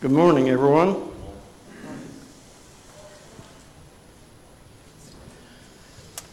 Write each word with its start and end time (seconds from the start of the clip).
Good 0.00 0.12
morning, 0.12 0.48
everyone. 0.48 1.10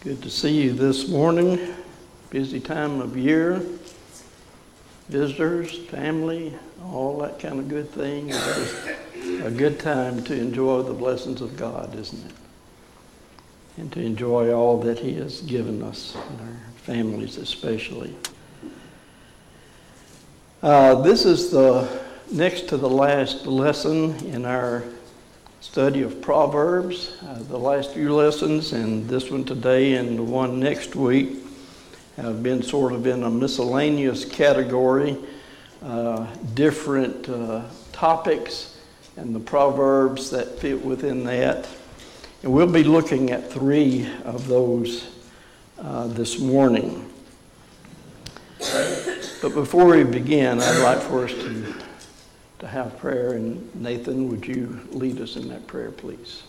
Good 0.02 0.22
to 0.22 0.30
see 0.30 0.62
you 0.62 0.74
this 0.74 1.10
morning. 1.10 1.74
Busy 2.30 2.60
time 2.60 3.02
of 3.02 3.18
year. 3.18 3.64
Visitors, 5.10 5.80
family, 5.88 6.54
all 6.84 7.18
that 7.22 7.40
kind 7.40 7.58
of 7.58 7.68
good 7.68 7.90
thing. 7.90 8.30
It's 8.30 9.44
a 9.44 9.50
good 9.50 9.80
time 9.80 10.24
to 10.26 10.40
enjoy 10.40 10.84
the 10.84 10.94
blessings 10.94 11.42
of 11.42 11.58
God, 11.58 11.96
isn't 11.96 12.24
it? 12.24 12.34
And 13.78 13.92
to 13.94 14.00
enjoy 14.00 14.54
all 14.54 14.80
that 14.82 15.00
He 15.00 15.16
has 15.16 15.42
given 15.42 15.82
us, 15.82 16.16
and 16.30 16.42
our 16.42 16.58
families 16.84 17.38
especially. 17.38 18.16
Uh, 20.62 21.02
this 21.02 21.26
is 21.26 21.50
the 21.50 22.05
next 22.32 22.68
to 22.70 22.78
the 22.78 22.90
last 22.90 23.46
lesson 23.46 24.16
in 24.26 24.46
our 24.46 24.84
study 25.62 26.02
of 26.02 26.22
Proverbs. 26.22 27.18
Uh, 27.22 27.42
the 27.44 27.58
last 27.58 27.92
few 27.92 28.14
lessons, 28.14 28.74
and 28.74 29.08
this 29.08 29.30
one 29.30 29.44
today 29.44 29.96
and 29.96 30.18
the 30.18 30.24
one 30.24 30.60
next 30.60 30.96
week, 30.96 31.38
have 32.18 32.42
been 32.42 32.64
sort 32.64 32.94
of 32.94 33.06
in 33.08 33.24
a 33.24 33.30
miscellaneous 33.30 34.26
category, 34.26 35.18
uh, 35.84 36.26
different 36.54 37.28
uh, 37.30 37.64
topics 37.92 38.78
and 39.18 39.36
the 39.36 39.40
Proverbs 39.40 40.30
that 40.32 40.60
fit 40.60 40.84
within 40.84 41.24
that. 41.26 41.68
And 42.44 42.52
we'll 42.52 42.72
be 42.72 42.84
looking 42.84 43.32
at 43.32 43.52
three 43.52 44.10
of 44.24 44.48
those 44.48 45.10
uh, 45.78 46.08
this 46.08 46.40
morning. 46.40 47.12
But 49.42 49.54
before 49.54 49.86
we 49.86 50.04
begin, 50.04 50.60
I'd 50.60 50.82
like 50.82 51.00
for 51.00 51.26
us 51.26 51.32
to, 51.32 51.76
to 52.66 52.72
have 52.72 52.98
prayer. 52.98 53.34
And 53.34 53.74
Nathan, 53.76 54.28
would 54.30 54.46
you 54.46 54.80
lead 54.92 55.22
us 55.22 55.36
in 55.36 55.48
that 55.50 55.68
prayer, 55.68 55.92
please? 55.92 56.44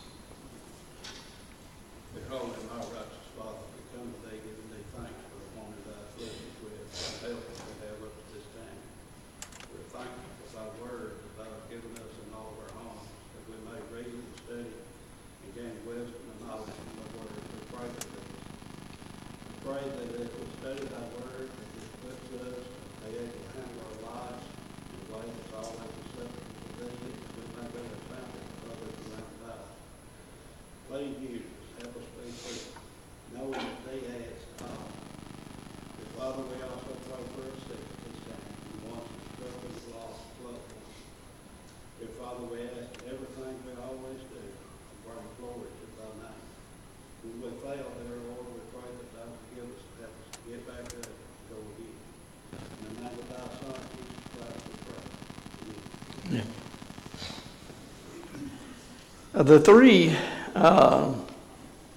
The 59.36 59.60
three 59.60 60.16
uh, 60.54 61.12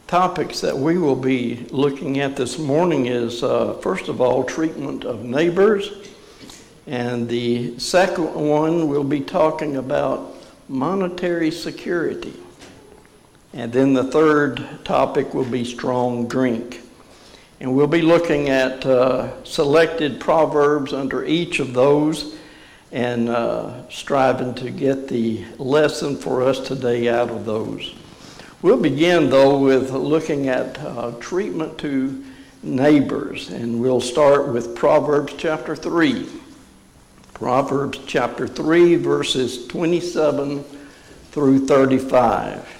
topics 0.08 0.60
that 0.60 0.78
we 0.78 0.98
will 0.98 1.16
be 1.16 1.66
looking 1.72 2.20
at 2.20 2.36
this 2.36 2.60
morning 2.60 3.06
is, 3.06 3.44
uh, 3.44 3.76
first 3.76 4.10
of 4.10 4.20
all, 4.20 4.44
treatment 4.44 5.06
of 5.06 5.24
neighbors. 5.24 5.90
And 6.86 7.30
the 7.30 7.80
second 7.80 8.36
one, 8.36 8.90
we'll 8.90 9.06
be 9.06 9.22
talking 9.22 9.78
about 9.78 10.36
monetary 10.68 11.50
security. 11.50 12.34
And 13.54 13.72
then 13.72 13.94
the 13.94 14.12
third 14.12 14.84
topic 14.84 15.34
will 15.34 15.50
be 15.50 15.64
strong 15.64 16.28
drink. 16.28 16.82
And 17.62 17.74
we'll 17.74 17.88
be 17.88 18.02
looking 18.02 18.50
at 18.50 18.86
uh, 18.86 19.42
selected 19.46 20.20
proverbs 20.20 20.92
under 20.92 21.24
each 21.24 21.62
of 21.62 21.74
those 21.74 22.36
and 22.92 23.30
uh, 23.30 23.88
striving 23.90 24.54
to 24.56 24.72
get 24.72 25.08
the 25.08 25.46
lesson 25.58 26.16
for 26.16 26.44
us 26.44 26.60
today 26.60 27.10
out 27.10 27.30
of 27.30 27.46
those. 27.46 27.96
We'll 28.62 28.82
begin, 28.82 29.30
though, 29.30 29.60
with 29.60 29.92
looking 29.92 30.50
at 30.50 30.78
uh, 30.80 31.12
treatment 31.20 31.78
to 31.80 32.24
neighbors, 32.62 33.50
and 33.50 33.80
we'll 33.80 34.02
start 34.02 34.50
with 34.50 34.76
Proverbs 34.76 35.34
chapter 35.38 35.76
3. 35.76 36.28
Proverbs 37.34 38.00
chapter 38.06 38.48
3, 38.48 38.96
verses 38.96 39.66
27 39.68 40.64
through 41.32 41.68
35. 41.68 42.79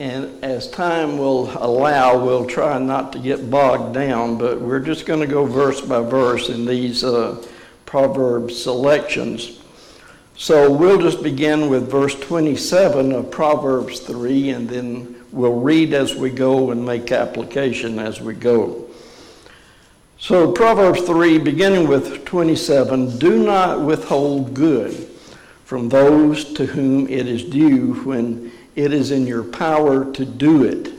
And 0.00 0.42
as 0.42 0.70
time 0.70 1.18
will 1.18 1.50
allow, 1.62 2.24
we'll 2.24 2.46
try 2.46 2.78
not 2.78 3.12
to 3.12 3.18
get 3.18 3.50
bogged 3.50 3.92
down, 3.92 4.38
but 4.38 4.58
we're 4.58 4.80
just 4.80 5.04
going 5.04 5.20
to 5.20 5.26
go 5.26 5.44
verse 5.44 5.82
by 5.82 6.00
verse 6.00 6.48
in 6.48 6.64
these 6.64 7.04
uh, 7.04 7.44
Proverbs 7.84 8.62
selections. 8.62 9.60
So 10.38 10.72
we'll 10.72 11.02
just 11.02 11.22
begin 11.22 11.68
with 11.68 11.90
verse 11.90 12.18
27 12.18 13.12
of 13.12 13.30
Proverbs 13.30 14.00
3, 14.00 14.48
and 14.48 14.70
then 14.70 15.22
we'll 15.32 15.60
read 15.60 15.92
as 15.92 16.14
we 16.14 16.30
go 16.30 16.70
and 16.70 16.82
make 16.82 17.12
application 17.12 17.98
as 17.98 18.22
we 18.22 18.32
go. 18.32 18.86
So, 20.18 20.50
Proverbs 20.50 21.02
3, 21.02 21.36
beginning 21.40 21.86
with 21.86 22.24
27 22.24 23.18
Do 23.18 23.42
not 23.44 23.82
withhold 23.82 24.54
good 24.54 24.94
from 25.66 25.90
those 25.90 26.54
to 26.54 26.64
whom 26.64 27.06
it 27.06 27.26
is 27.26 27.44
due 27.44 27.92
when 28.04 28.50
it 28.80 28.92
is 28.92 29.10
in 29.10 29.26
your 29.26 29.44
power 29.44 30.10
to 30.12 30.24
do 30.24 30.64
it. 30.64 30.92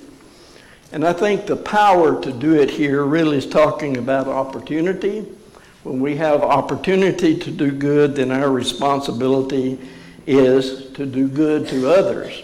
And 0.91 1.05
I 1.05 1.13
think 1.13 1.45
the 1.45 1.55
power 1.55 2.21
to 2.21 2.31
do 2.31 2.55
it 2.55 2.69
here 2.69 3.03
really 3.03 3.37
is 3.37 3.47
talking 3.47 3.97
about 3.97 4.27
opportunity. 4.27 5.21
When 5.83 5.99
we 5.99 6.15
have 6.17 6.43
opportunity 6.43 7.37
to 7.37 7.51
do 7.51 7.71
good, 7.71 8.15
then 8.15 8.31
our 8.31 8.51
responsibility 8.51 9.79
is 10.27 10.91
to 10.91 11.05
do 11.05 11.27
good 11.27 11.67
to 11.69 11.89
others. 11.89 12.43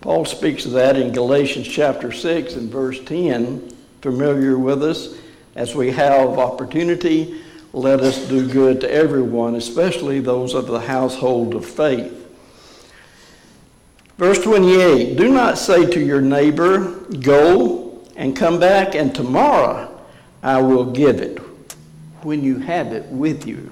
Paul 0.00 0.24
speaks 0.24 0.64
of 0.64 0.72
that 0.72 0.96
in 0.96 1.12
Galatians 1.12 1.66
chapter 1.66 2.12
6 2.12 2.54
and 2.54 2.70
verse 2.70 3.02
10. 3.04 3.70
Familiar 4.02 4.58
with 4.58 4.82
us? 4.82 5.16
As 5.56 5.74
we 5.74 5.90
have 5.92 6.38
opportunity, 6.38 7.42
let 7.72 8.00
us 8.00 8.28
do 8.28 8.48
good 8.48 8.80
to 8.82 8.90
everyone, 8.90 9.56
especially 9.56 10.20
those 10.20 10.54
of 10.54 10.66
the 10.66 10.80
household 10.80 11.54
of 11.54 11.66
faith. 11.66 12.23
Verse 14.16 14.42
28 14.42 15.16
Do 15.16 15.28
not 15.32 15.58
say 15.58 15.86
to 15.86 16.00
your 16.00 16.20
neighbor, 16.20 17.00
Go 17.20 18.02
and 18.16 18.36
come 18.36 18.60
back, 18.60 18.94
and 18.94 19.14
tomorrow 19.14 19.90
I 20.42 20.60
will 20.60 20.84
give 20.84 21.20
it, 21.20 21.38
when 22.22 22.42
you 22.44 22.58
have 22.58 22.92
it 22.92 23.06
with 23.06 23.46
you. 23.46 23.70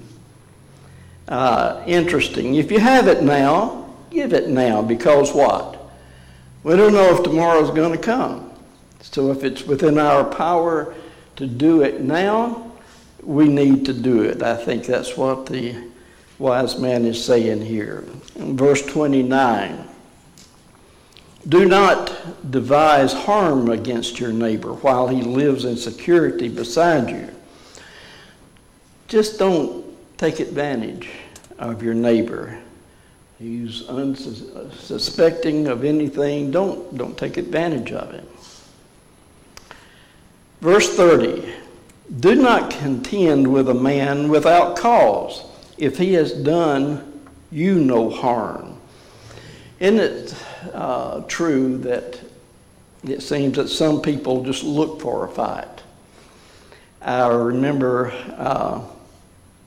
Uh, 1.29 1.83
interesting. 1.87 2.57
If 2.57 2.73
you 2.73 2.81
have 2.81 3.07
it 3.07 3.23
now, 3.23 3.95
give 4.11 4.33
it 4.33 4.49
now, 4.49 4.83
because 4.83 5.33
what? 5.33 5.79
We 6.65 6.77
don't 6.77 6.93
know 6.93 7.17
if 7.17 7.23
tomorrow 7.23 7.63
is 7.63 7.71
going 7.71 7.93
to 7.93 7.99
come. 7.99 8.53
So 9.01 9.31
if 9.31 9.45
it's 9.45 9.65
within 9.65 9.99
our 9.99 10.25
power 10.25 10.95
to 11.37 11.47
do 11.47 11.83
it 11.83 12.01
now, 12.01 12.73
we 13.23 13.49
need 13.49 13.85
to 13.87 13.93
do 13.93 14.23
it. 14.23 14.43
I 14.43 14.57
think 14.57 14.87
that's 14.87 15.17
what 15.17 15.47
the 15.47 15.77
wise 16.39 16.79
man 16.79 17.05
is 17.05 17.25
saying 17.25 17.65
here. 17.65 18.05
In 18.37 18.57
verse 18.57 18.85
29 18.85 19.89
do 21.49 21.67
not 21.67 22.51
devise 22.51 23.13
harm 23.13 23.71
against 23.71 24.21
your 24.21 24.33
neighbor 24.33 24.75
while 24.75 25.09
he 25.09 25.23
lives 25.23 25.65
in 25.65 25.77
security 25.77 26.49
beside 26.49 27.11
you. 27.11 27.29
Just 29.09 29.39
don't 29.39 29.85
take 30.19 30.41
advantage 30.41 31.09
of 31.59 31.83
your 31.83 31.95
neighbor. 31.95 32.59
He's 33.39 33.89
unsuspecting 33.89 35.67
of 35.67 35.85
anything. 35.85 36.53
Don't, 36.53 36.97
don't 36.97 37.19
take 37.19 37.37
advantage 37.37 37.91
of 37.91 38.15
it. 38.15 38.29
Verse 40.61 40.95
30 40.97 41.53
Do 42.21 42.37
not 42.37 42.71
contend 42.71 43.53
with 43.53 43.69
a 43.69 43.75
man 43.75 44.29
without 44.29 44.77
cause 44.77 45.45
if 45.77 45.99
he 45.99 46.13
has 46.13 46.33
done 46.33 47.21
you 47.51 47.75
no 47.75 48.09
harm. 48.09 48.77
Isn't 49.81 49.99
it 49.99 50.35
uh, 50.73 51.23
true 51.23 51.79
that 51.79 52.21
it 53.05 53.23
seems 53.23 53.57
that 53.57 53.69
some 53.69 54.01
people 54.01 54.45
just 54.45 54.63
look 54.63 55.01
for 55.01 55.27
a 55.27 55.29
fight. 55.29 55.69
I 57.01 57.27
remember 57.29 58.13
uh, 58.37 58.83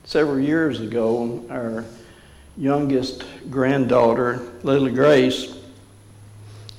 several 0.04 0.40
years 0.40 0.80
ago, 0.80 1.44
our 1.50 1.84
youngest 2.56 3.24
granddaughter, 3.50 4.40
Lily 4.62 4.92
Grace, 4.92 5.58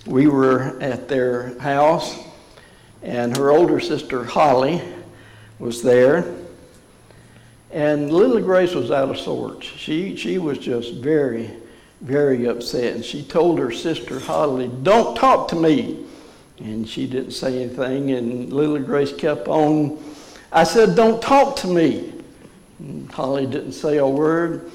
we 0.07 0.27
were 0.27 0.79
at 0.81 1.07
their 1.07 1.59
house, 1.59 2.17
and 3.03 3.35
her 3.37 3.51
older 3.51 3.79
sister, 3.79 4.23
Holly, 4.23 4.81
was 5.59 5.83
there. 5.83 6.33
And 7.71 8.11
Lily 8.11 8.41
Grace 8.41 8.73
was 8.73 8.89
out 8.89 9.09
of 9.09 9.19
sorts. 9.19 9.67
She, 9.67 10.15
she 10.15 10.37
was 10.37 10.57
just 10.57 10.95
very, 10.95 11.51
very 12.01 12.45
upset. 12.45 12.95
And 12.95 13.03
she 13.03 13.23
told 13.23 13.59
her 13.59 13.71
sister, 13.71 14.19
Holly, 14.19 14.69
Don't 14.83 15.15
talk 15.15 15.47
to 15.49 15.55
me. 15.55 16.05
And 16.59 16.87
she 16.89 17.05
didn't 17.05 17.31
say 17.31 17.63
anything, 17.63 18.11
and 18.11 18.51
Lily 18.51 18.81
Grace 18.81 19.13
kept 19.13 19.47
on. 19.47 20.03
I 20.51 20.63
said, 20.63 20.95
Don't 20.95 21.21
talk 21.21 21.55
to 21.57 21.67
me. 21.67 22.13
And 22.79 23.11
Holly 23.11 23.45
didn't 23.45 23.73
say 23.73 23.97
a 23.97 24.07
word. 24.07 24.71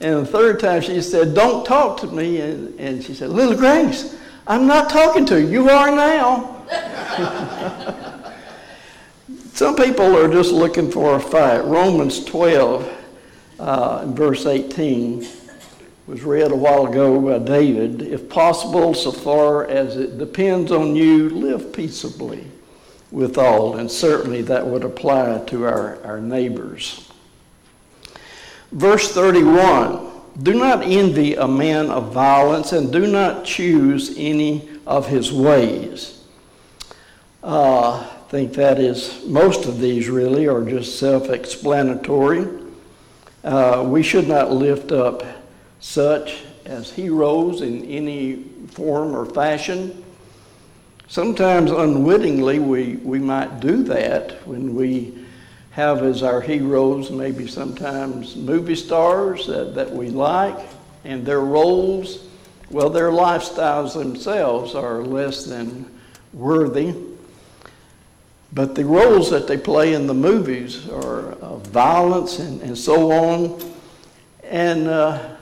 And 0.00 0.20
the 0.20 0.26
third 0.26 0.60
time 0.60 0.80
she 0.80 1.00
said, 1.02 1.34
Don't 1.34 1.64
talk 1.66 2.00
to 2.00 2.06
me. 2.06 2.40
And, 2.40 2.78
and 2.80 3.04
she 3.04 3.14
said, 3.14 3.30
Lily 3.30 3.56
Grace, 3.56 4.16
I'm 4.46 4.66
not 4.66 4.88
talking 4.90 5.26
to 5.26 5.40
you. 5.40 5.48
You 5.48 5.68
are 5.70 5.90
now. 5.90 6.56
Some 9.52 9.76
people 9.76 10.16
are 10.16 10.32
just 10.32 10.52
looking 10.52 10.90
for 10.90 11.16
a 11.16 11.20
fight. 11.20 11.60
Romans 11.64 12.24
12, 12.24 12.90
uh, 13.58 14.06
verse 14.06 14.46
18 14.46 15.39
was 16.10 16.24
read 16.24 16.50
a 16.50 16.56
while 16.56 16.88
ago 16.88 17.20
by 17.20 17.38
David. 17.38 18.02
If 18.02 18.28
possible, 18.28 18.94
so 18.94 19.12
far 19.12 19.64
as 19.68 19.96
it 19.96 20.18
depends 20.18 20.72
on 20.72 20.96
you, 20.96 21.30
live 21.30 21.72
peaceably 21.72 22.44
with 23.12 23.38
all. 23.38 23.76
And 23.76 23.88
certainly 23.88 24.42
that 24.42 24.66
would 24.66 24.82
apply 24.82 25.44
to 25.46 25.66
our, 25.66 26.02
our 26.02 26.20
neighbors. 26.20 27.08
Verse 28.72 29.12
31 29.12 30.10
Do 30.42 30.54
not 30.54 30.82
envy 30.82 31.36
a 31.36 31.46
man 31.46 31.90
of 31.90 32.12
violence, 32.12 32.72
and 32.72 32.92
do 32.92 33.06
not 33.06 33.44
choose 33.44 34.12
any 34.16 34.68
of 34.88 35.06
his 35.06 35.32
ways. 35.32 36.24
Uh, 37.40 38.00
I 38.00 38.22
think 38.30 38.54
that 38.54 38.80
is, 38.80 39.24
most 39.26 39.64
of 39.64 39.78
these 39.78 40.08
really 40.08 40.48
are 40.48 40.64
just 40.64 40.98
self 40.98 41.30
explanatory. 41.30 42.48
Uh, 43.44 43.84
we 43.86 44.02
should 44.02 44.26
not 44.26 44.50
lift 44.50 44.90
up 44.90 45.22
such 45.80 46.42
as 46.64 46.90
heroes 46.90 47.62
in 47.62 47.84
any 47.86 48.44
form 48.68 49.14
or 49.14 49.26
fashion. 49.26 50.04
Sometimes 51.08 51.70
unwittingly 51.70 52.58
we, 52.58 52.96
we 52.96 53.18
might 53.18 53.60
do 53.60 53.82
that 53.84 54.46
when 54.46 54.74
we 54.74 55.18
have 55.72 56.02
as 56.02 56.22
our 56.22 56.40
heroes 56.40 57.10
maybe 57.10 57.46
sometimes 57.46 58.36
movie 58.36 58.74
stars 58.74 59.46
that, 59.46 59.74
that 59.74 59.90
we 59.90 60.10
like 60.10 60.68
and 61.04 61.24
their 61.24 61.40
roles, 61.40 62.26
well, 62.70 62.90
their 62.90 63.10
lifestyles 63.10 63.94
themselves 63.94 64.74
are 64.74 65.02
less 65.02 65.44
than 65.44 65.90
worthy. 66.32 66.94
But 68.52 68.74
the 68.74 68.84
roles 68.84 69.30
that 69.30 69.46
they 69.46 69.56
play 69.56 69.94
in 69.94 70.06
the 70.06 70.14
movies 70.14 70.88
are 70.88 71.32
of 71.34 71.66
violence 71.68 72.38
and, 72.38 72.60
and 72.62 72.76
so 72.76 73.10
on. 73.12 73.72
And 74.44 74.88
uh, 74.88 75.36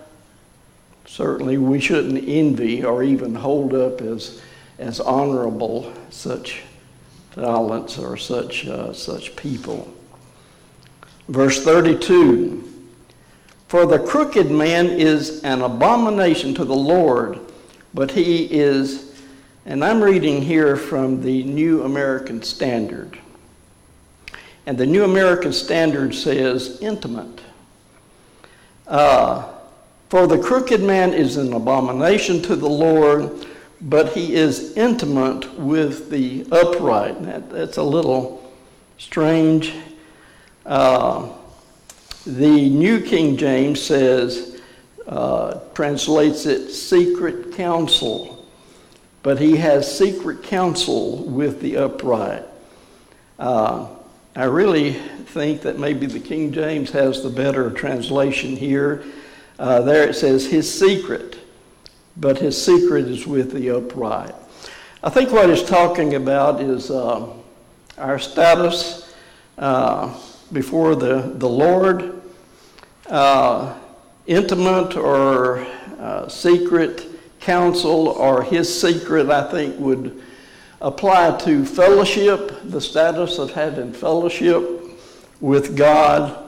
Certainly, 1.08 1.56
we 1.56 1.81
shouldn't 1.81 2.22
envy 2.28 2.84
or 2.84 3.02
even 3.02 3.34
hold 3.34 3.72
up 3.72 4.02
as, 4.02 4.43
as 4.78 5.00
honorable 5.00 5.90
such 6.10 6.62
talents 7.34 7.99
or 7.99 8.19
such, 8.19 8.66
uh, 8.66 8.93
such 8.93 9.34
people. 9.34 9.93
Verse 11.28 11.64
32 11.64 12.62
For 13.69 13.87
the 13.87 13.99
crooked 13.99 14.50
man 14.50 14.87
is 14.87 15.43
an 15.44 15.62
abomination 15.62 16.55
to 16.55 16.64
the 16.66 16.76
Lord, 16.76 17.40
but 17.94 18.10
he 18.10 18.44
is, 18.44 19.19
and 19.64 19.82
I'm 19.82 20.02
reading 20.02 20.43
here 20.43 20.76
from 20.76 21.22
the 21.22 21.43
New 21.44 21.84
American 21.84 22.43
Standard. 22.43 23.19
And 24.66 24.76
the 24.76 24.87
New 24.87 25.05
American 25.05 25.55
Standard 25.55 26.14
says 26.14 26.78
intimate. 26.82 27.40
Uh, 28.87 29.55
for 30.08 30.26
the 30.26 30.38
crooked 30.38 30.82
man 30.82 31.12
is 31.12 31.37
an 31.37 31.52
abomination 31.52 32.40
to 32.43 32.56
the 32.56 32.69
Lord, 32.69 33.46
but 33.81 34.12
he 34.12 34.34
is 34.34 34.76
intimate 34.76 35.58
with 35.58 36.10
the 36.10 36.46
upright. 36.50 37.22
That, 37.25 37.50
that's 37.50 37.76
a 37.76 37.82
little 37.82 38.52
strange. 38.96 39.75
Uh, 40.64 41.31
the 42.26 42.69
New 42.70 43.00
King 43.00 43.37
James 43.37 43.81
says, 43.81 44.60
uh, 45.06 45.60
translates 45.75 46.44
it 46.46 46.70
secret 46.70 47.55
counsel, 47.55 48.46
but 49.22 49.38
he 49.38 49.56
has 49.56 49.96
secret 49.96 50.43
counsel 50.43 51.25
with 51.25 51.60
the 51.60 51.76
upright. 51.76 52.44
Uh, 53.38 53.88
I 54.34 54.44
really 54.44 54.93
think 54.93 55.62
that 55.62 55.78
maybe 55.78 56.06
the 56.06 56.20
King 56.20 56.52
James 56.52 56.90
has 56.90 57.22
the 57.22 57.31
better 57.31 57.70
translation 57.70 58.56
here. 58.56 59.05
Uh, 59.58 59.81
there 59.81 60.08
it 60.08 60.14
says, 60.14 60.46
his 60.46 60.72
secret, 60.72 61.38
but 62.16 62.38
his 62.38 62.60
secret 62.62 63.06
is 63.06 63.26
with 63.26 63.52
the 63.52 63.70
upright. 63.70 64.34
I 65.02 65.10
think 65.10 65.32
what 65.32 65.49
he's 65.49 65.64
talking 65.64 66.14
about 66.14 66.60
is 66.60 66.90
uh, 66.90 67.32
our 67.96 68.19
status 68.19 69.14
uh, 69.56 70.16
before 70.52 70.94
the, 70.94 71.32
the 71.37 71.49
Lord, 71.49 72.20
uh, 73.06 73.76
intimate 74.26 74.96
or 74.96 75.66
uh, 75.99 76.28
secret 76.28 77.06
counsel, 77.40 78.08
or 78.08 78.43
his 78.43 78.81
secret, 78.81 79.31
I 79.31 79.50
think, 79.50 79.78
would 79.81 80.22
apply 80.81 81.37
to 81.38 81.64
fellowship, 81.64 82.52
the 82.64 82.81
status 82.81 83.38
of 83.38 83.52
having 83.52 83.93
fellowship 83.93 84.82
with 85.40 85.76
God 85.76 86.47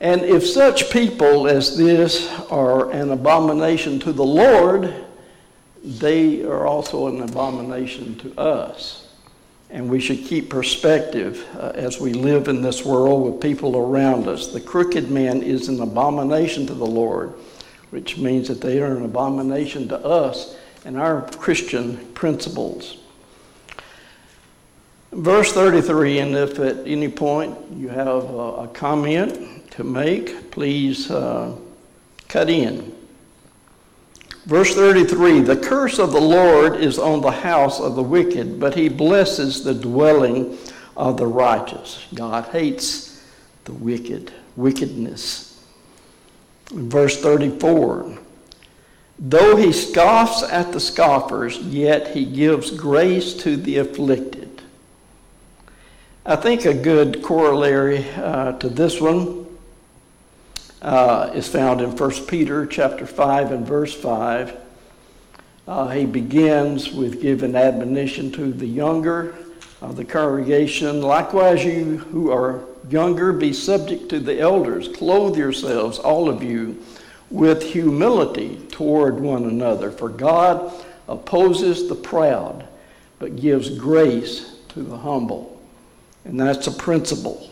and 0.00 0.22
if 0.22 0.46
such 0.46 0.90
people 0.90 1.48
as 1.48 1.76
this 1.76 2.30
are 2.50 2.90
an 2.92 3.10
abomination 3.10 3.98
to 4.00 4.12
the 4.12 4.24
Lord, 4.24 4.94
they 5.82 6.44
are 6.44 6.66
also 6.66 7.08
an 7.08 7.22
abomination 7.22 8.16
to 8.18 8.38
us. 8.38 9.08
And 9.70 9.90
we 9.90 10.00
should 10.00 10.24
keep 10.24 10.48
perspective 10.48 11.46
uh, 11.58 11.72
as 11.74 12.00
we 12.00 12.12
live 12.12 12.48
in 12.48 12.62
this 12.62 12.84
world 12.84 13.24
with 13.24 13.42
people 13.42 13.76
around 13.76 14.28
us. 14.28 14.48
The 14.48 14.60
crooked 14.60 15.10
man 15.10 15.42
is 15.42 15.68
an 15.68 15.80
abomination 15.80 16.66
to 16.68 16.74
the 16.74 16.86
Lord, 16.86 17.34
which 17.90 18.16
means 18.16 18.48
that 18.48 18.60
they 18.60 18.80
are 18.80 18.96
an 18.96 19.04
abomination 19.04 19.88
to 19.88 19.98
us 19.98 20.56
and 20.84 20.96
our 20.96 21.22
Christian 21.32 21.98
principles. 22.14 22.98
Verse 25.12 25.52
33, 25.52 26.18
and 26.18 26.36
if 26.36 26.58
at 26.58 26.86
any 26.86 27.08
point 27.08 27.56
you 27.74 27.88
have 27.88 28.06
a, 28.06 28.08
a 28.08 28.68
comment, 28.68 29.57
to 29.78 29.84
make, 29.84 30.50
please 30.50 31.08
uh, 31.08 31.54
cut 32.26 32.50
in. 32.50 32.92
Verse 34.44 34.74
33 34.74 35.42
The 35.42 35.56
curse 35.56 36.00
of 36.00 36.10
the 36.10 36.20
Lord 36.20 36.74
is 36.74 36.98
on 36.98 37.20
the 37.20 37.30
house 37.30 37.78
of 37.78 37.94
the 37.94 38.02
wicked, 38.02 38.58
but 38.58 38.74
he 38.74 38.88
blesses 38.88 39.62
the 39.62 39.74
dwelling 39.74 40.58
of 40.96 41.16
the 41.16 41.28
righteous. 41.28 42.04
God 42.12 42.46
hates 42.46 43.24
the 43.66 43.72
wicked, 43.72 44.32
wickedness. 44.56 45.64
Verse 46.72 47.22
34 47.22 48.18
Though 49.20 49.54
he 49.54 49.70
scoffs 49.70 50.42
at 50.42 50.72
the 50.72 50.80
scoffers, 50.80 51.56
yet 51.58 52.16
he 52.16 52.24
gives 52.24 52.72
grace 52.72 53.32
to 53.34 53.56
the 53.56 53.78
afflicted. 53.78 54.60
I 56.26 56.34
think 56.34 56.64
a 56.64 56.74
good 56.74 57.22
corollary 57.22 58.04
uh, 58.16 58.58
to 58.58 58.68
this 58.68 59.00
one 59.00 59.37
uh, 60.82 61.30
is 61.34 61.48
found 61.48 61.80
in 61.80 61.96
1 61.96 62.26
Peter 62.26 62.66
chapter 62.66 63.06
5 63.06 63.52
and 63.52 63.66
verse 63.66 63.94
5. 63.94 64.56
Uh, 65.66 65.88
he 65.88 66.06
begins 66.06 66.92
with 66.92 67.20
giving 67.20 67.54
admonition 67.54 68.32
to 68.32 68.52
the 68.52 68.66
younger 68.66 69.34
of 69.80 69.96
the 69.96 70.04
congregation. 70.04 71.02
Likewise, 71.02 71.64
you 71.64 71.98
who 71.98 72.30
are 72.30 72.64
younger, 72.88 73.32
be 73.32 73.52
subject 73.52 74.08
to 74.08 74.18
the 74.18 74.40
elders. 74.40 74.88
Clothe 74.88 75.36
yourselves, 75.36 75.98
all 75.98 76.28
of 76.28 76.42
you, 76.42 76.82
with 77.30 77.62
humility 77.62 78.58
toward 78.70 79.20
one 79.20 79.44
another. 79.44 79.90
For 79.90 80.08
God 80.08 80.72
opposes 81.06 81.88
the 81.88 81.94
proud, 81.94 82.66
but 83.18 83.36
gives 83.36 83.76
grace 83.76 84.56
to 84.70 84.82
the 84.82 84.96
humble. 84.96 85.60
And 86.24 86.40
that's 86.40 86.66
a 86.66 86.72
principle. 86.72 87.50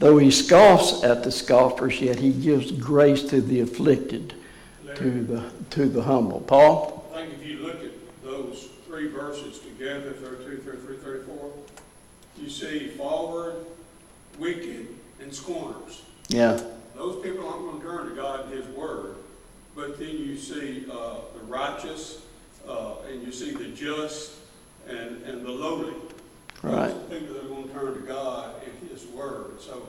Though 0.00 0.16
he 0.16 0.30
scoffs 0.30 1.04
at 1.04 1.22
the 1.24 1.30
scoffers, 1.30 2.00
yet 2.00 2.18
he 2.18 2.32
gives 2.32 2.72
grace 2.72 3.22
to 3.24 3.42
the 3.42 3.60
afflicted, 3.60 4.32
to 4.94 5.22
the, 5.22 5.50
to 5.70 5.90
the 5.90 6.02
humble. 6.02 6.40
Paul? 6.40 7.06
I 7.12 7.18
think 7.18 7.34
if 7.34 7.46
you 7.46 7.58
look 7.58 7.84
at 7.84 7.90
those 8.24 8.70
three 8.86 9.08
verses 9.08 9.58
together, 9.58 10.12
32, 10.12 10.62
33, 10.62 10.96
34, 10.96 11.52
you 12.38 12.48
see 12.48 12.88
froward, 12.96 13.56
wicked, 14.38 14.88
and 15.20 15.34
scorners. 15.34 16.00
Yeah. 16.28 16.58
Those 16.96 17.22
people 17.22 17.46
aren't 17.46 17.60
going 17.60 17.80
to 17.82 17.86
turn 17.86 18.08
to 18.08 18.14
God 18.14 18.46
and 18.46 18.54
His 18.54 18.66
Word, 18.74 19.16
but 19.76 19.98
then 19.98 20.16
you 20.16 20.38
see 20.38 20.86
uh, 20.90 21.16
the 21.34 21.44
righteous, 21.46 22.22
uh, 22.66 23.02
and 23.10 23.22
you 23.22 23.32
see 23.32 23.50
the 23.50 23.68
just, 23.68 24.32
and, 24.88 25.22
and 25.24 25.44
the 25.44 25.50
lowly. 25.50 25.92
Right. 26.62 26.88
Those 26.88 27.20
People 27.20 27.34
that 27.34 27.44
are 27.44 27.48
going 27.48 27.68
to 27.68 27.74
turn 27.74 27.94
to 27.94 28.00
God 28.00 28.54
and 28.64 28.90
His 28.90 29.04
Word. 29.08 29.48
So 29.60 29.82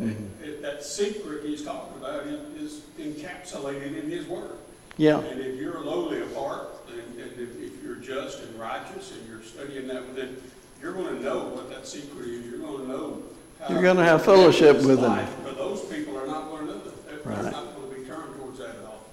Mhm. 0.00 0.28
it, 0.42 0.62
that 0.62 0.84
secret 0.84 1.44
He's 1.44 1.62
talking 1.64 1.96
about 2.00 2.24
is, 2.26 2.80
encapsulated 2.98 4.02
in 4.02 4.10
His 4.10 4.26
Word. 4.26 4.52
Yeah, 4.96 5.18
And 5.20 5.40
if 5.40 5.56
you're 5.60 5.78
lowly 5.80 6.20
of 6.20 6.34
heart, 6.34 6.68
and, 6.88 7.20
and 7.20 7.32
if, 7.40 7.56
if 7.60 7.82
you're 7.84 7.94
just 7.96 8.40
and 8.42 8.58
righteous, 8.58 9.12
and 9.12 9.28
you're 9.28 9.42
studying 9.42 9.86
that, 9.88 10.16
then 10.16 10.36
you're 10.82 10.92
going 10.92 11.16
to 11.16 11.22
know 11.22 11.44
what 11.46 11.68
that 11.70 11.86
secret 11.86 12.26
is. 12.26 12.46
You're 12.46 12.58
going 12.58 12.82
to 12.82 12.88
know. 12.88 13.22
how 13.60 13.72
You're 13.72 13.82
gonna 13.82 14.04
have 14.04 14.24
fellowship 14.24 14.76
with 14.78 14.98
Him. 14.98 15.04
life. 15.04 15.32
But 15.44 15.56
those 15.56 15.82
people 15.82 16.18
are 16.18 16.26
not 16.26 16.48
going 16.50 16.66
to 16.66 16.72
know 16.72 16.78
that. 16.80 17.06
They're 17.08 17.18
Right. 17.34 17.44
not 17.52 17.76
going 17.76 17.88
to 17.90 18.00
be 18.00 18.06
turned 18.06 18.36
towards 18.36 18.58
that 18.58 18.70
at 18.70 18.84
all. 18.86 19.04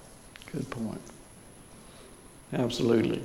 good 0.52 0.68
point. 0.70 1.00
Absolutely. 2.52 3.22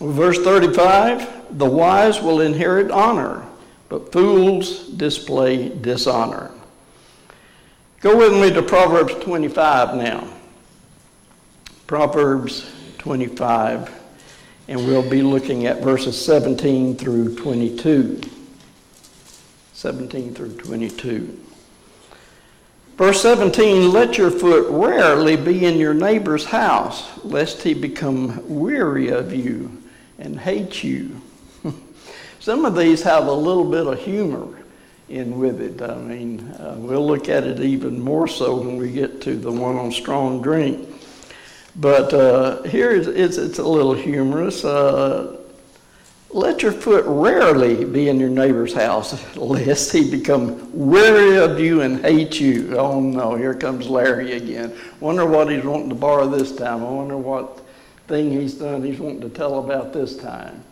Verse 0.00 0.38
35 0.42 1.58
the 1.58 1.66
wise 1.66 2.20
will 2.20 2.40
inherit 2.40 2.90
honor, 2.90 3.44
but 3.92 4.10
fools 4.10 4.86
display 4.88 5.68
dishonor. 5.68 6.50
Go 8.00 8.16
with 8.16 8.32
me 8.32 8.50
to 8.50 8.62
Proverbs 8.62 9.12
25 9.22 9.96
now. 9.96 10.32
Proverbs 11.86 12.72
25, 12.96 13.92
and 14.68 14.86
we'll 14.86 15.06
be 15.10 15.20
looking 15.20 15.66
at 15.66 15.82
verses 15.82 16.18
17 16.24 16.96
through 16.96 17.36
22. 17.36 18.22
17 19.74 20.34
through 20.34 20.56
22. 20.56 21.38
Verse 22.96 23.20
17, 23.20 23.92
let 23.92 24.16
your 24.16 24.30
foot 24.30 24.70
rarely 24.70 25.36
be 25.36 25.66
in 25.66 25.76
your 25.76 25.92
neighbor's 25.92 26.46
house, 26.46 27.22
lest 27.24 27.62
he 27.62 27.74
become 27.74 28.42
weary 28.48 29.08
of 29.08 29.34
you 29.34 29.82
and 30.18 30.40
hate 30.40 30.82
you. 30.82 31.21
Some 32.42 32.64
of 32.64 32.74
these 32.74 33.04
have 33.04 33.28
a 33.28 33.32
little 33.32 33.70
bit 33.70 33.86
of 33.86 34.00
humor 34.00 34.48
in 35.08 35.38
with 35.38 35.60
it. 35.60 35.80
I 35.80 35.94
mean, 35.94 36.40
uh, 36.58 36.74
we'll 36.76 37.06
look 37.06 37.28
at 37.28 37.44
it 37.44 37.60
even 37.60 38.00
more 38.00 38.26
so 38.26 38.56
when 38.56 38.78
we 38.78 38.90
get 38.90 39.20
to 39.20 39.36
the 39.36 39.52
one 39.52 39.76
on 39.76 39.92
strong 39.92 40.42
drink. 40.42 40.88
But 41.76 42.12
uh, 42.12 42.64
here 42.64 42.90
it's, 42.90 43.06
it's, 43.06 43.36
it's 43.38 43.60
a 43.60 43.64
little 43.64 43.94
humorous. 43.94 44.64
Uh, 44.64 45.36
let 46.30 46.62
your 46.62 46.72
foot 46.72 47.04
rarely 47.06 47.84
be 47.84 48.08
in 48.08 48.18
your 48.18 48.28
neighbor's 48.28 48.74
house, 48.74 49.36
lest 49.36 49.92
he 49.92 50.10
become 50.10 50.68
weary 50.72 51.36
of 51.36 51.60
you 51.60 51.82
and 51.82 52.04
hate 52.04 52.40
you. 52.40 52.76
Oh 52.76 52.98
no, 52.98 53.36
here 53.36 53.54
comes 53.54 53.86
Larry 53.86 54.32
again. 54.32 54.76
Wonder 54.98 55.26
what 55.26 55.48
he's 55.48 55.62
wanting 55.62 55.90
to 55.90 55.94
borrow 55.94 56.26
this 56.26 56.56
time. 56.56 56.82
I 56.82 56.90
wonder 56.90 57.16
what 57.16 57.60
thing 58.08 58.32
he's 58.32 58.54
done 58.54 58.82
he's 58.82 58.98
wanting 58.98 59.20
to 59.20 59.28
tell 59.28 59.60
about 59.60 59.92
this 59.92 60.16
time. 60.16 60.64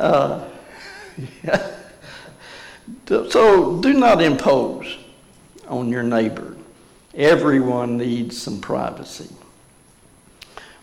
Uh, 0.00 0.48
So 3.10 3.80
do 3.80 3.92
not 3.92 4.22
impose 4.22 4.96
on 5.66 5.88
your 5.88 6.04
neighbor. 6.04 6.56
Everyone 7.14 7.96
needs 7.96 8.40
some 8.40 8.60
privacy. 8.60 9.28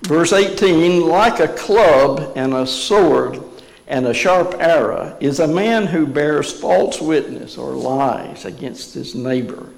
Verse 0.02 0.34
18 0.34 1.08
Like 1.08 1.40
a 1.40 1.48
club 1.48 2.34
and 2.36 2.54
a 2.54 2.68
sword 2.68 3.40
and 3.88 4.06
a 4.06 4.14
sharp 4.14 4.56
arrow 4.60 5.16
is 5.22 5.40
a 5.40 5.48
man 5.48 5.88
who 5.88 6.06
bears 6.06 6.52
false 6.52 7.00
witness 7.00 7.58
or 7.58 7.72
lies 7.72 8.44
against 8.44 8.94
his 8.94 9.16
neighbor. 9.16 9.70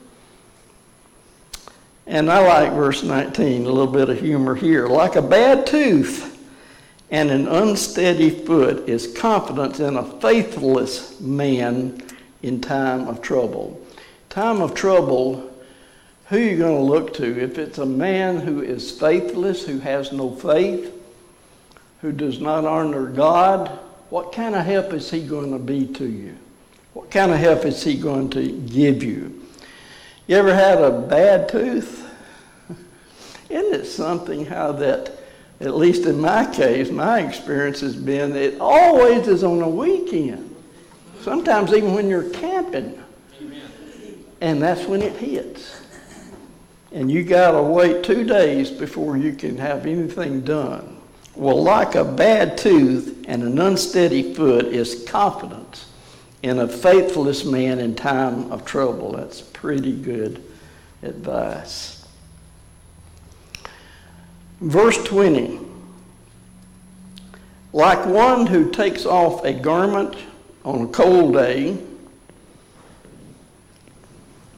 And 2.07 2.31
I 2.31 2.39
like 2.39 2.73
verse 2.73 3.03
19, 3.03 3.61
a 3.61 3.69
little 3.69 3.85
bit 3.85 4.09
of 4.09 4.19
humor 4.19 4.55
here. 4.55 4.87
Like 4.87 5.15
a 5.15 5.21
bad 5.21 5.67
tooth 5.67 6.28
and 7.11 7.31
an 7.31 7.47
unsteady 7.47 8.29
foot 8.29 8.87
is 8.87 9.13
confidence 9.17 9.79
in 9.79 9.97
a 9.97 10.03
faithless 10.19 11.19
man 11.19 12.01
in 12.43 12.61
time 12.61 13.07
of 13.07 13.21
trouble. 13.21 13.81
Time 14.29 14.61
of 14.61 14.75
trouble, 14.75 15.51
who 16.27 16.37
are 16.37 16.39
you 16.39 16.57
going 16.57 16.75
to 16.75 16.83
look 16.83 17.13
to? 17.15 17.41
If 17.41 17.57
it's 17.57 17.79
a 17.79 17.85
man 17.85 18.39
who 18.39 18.61
is 18.61 18.91
faithless, 18.91 19.65
who 19.65 19.79
has 19.79 20.11
no 20.11 20.35
faith, 20.35 20.93
who 22.01 22.11
does 22.11 22.39
not 22.39 22.65
honor 22.65 23.07
God, 23.07 23.67
what 24.09 24.31
kind 24.31 24.55
of 24.55 24.65
help 24.65 24.93
is 24.93 25.09
he 25.09 25.21
going 25.21 25.51
to 25.51 25.59
be 25.59 25.87
to 25.87 26.05
you? 26.05 26.37
What 26.93 27.11
kind 27.11 27.31
of 27.31 27.39
help 27.39 27.65
is 27.65 27.83
he 27.83 27.97
going 27.97 28.29
to 28.31 28.51
give 28.51 29.03
you? 29.03 29.45
You 30.27 30.37
ever 30.37 30.53
had 30.53 30.81
a 30.81 30.91
bad 30.91 31.49
tooth? 31.49 32.07
Isn't 33.49 33.73
it 33.73 33.85
something 33.85 34.45
how 34.45 34.71
that, 34.73 35.18
at 35.59 35.75
least 35.75 36.05
in 36.05 36.19
my 36.19 36.45
case, 36.53 36.89
my 36.89 37.19
experience 37.19 37.81
has 37.81 37.95
been 37.95 38.35
it 38.35 38.59
always 38.61 39.27
is 39.27 39.43
on 39.43 39.61
a 39.61 39.69
weekend. 39.69 40.55
Sometimes 41.21 41.73
even 41.73 41.93
when 41.93 42.09
you're 42.09 42.29
camping. 42.29 43.01
And 44.41 44.61
that's 44.61 44.85
when 44.85 45.01
it 45.01 45.17
hits. 45.17 45.81
And 46.93 47.11
you 47.11 47.23
got 47.23 47.51
to 47.51 47.61
wait 47.61 48.03
two 48.03 48.23
days 48.23 48.71
before 48.71 49.17
you 49.17 49.33
can 49.33 49.57
have 49.57 49.85
anything 49.85 50.41
done. 50.41 50.97
Well, 51.35 51.61
like 51.61 51.95
a 51.95 52.05
bad 52.05 52.57
tooth 52.57 53.25
and 53.27 53.43
an 53.43 53.59
unsteady 53.59 54.33
foot 54.33 54.65
is 54.65 55.03
confidence 55.05 55.87
in 56.41 56.59
a 56.59 56.67
faithless 56.67 57.43
man 57.43 57.79
in 57.79 57.95
time 57.95 58.51
of 58.51 58.65
trouble. 58.65 59.11
That's 59.11 59.41
pretty 59.41 59.93
good 59.93 60.41
advice. 61.03 61.98
Verse 64.61 65.01
20 65.05 65.59
Like 67.71 68.05
one 68.05 68.45
who 68.45 68.71
takes 68.71 69.05
off 69.05 69.43
a 69.45 69.53
garment 69.53 70.15
on 70.65 70.81
a 70.81 70.87
cold 70.87 71.33
day, 71.33 71.77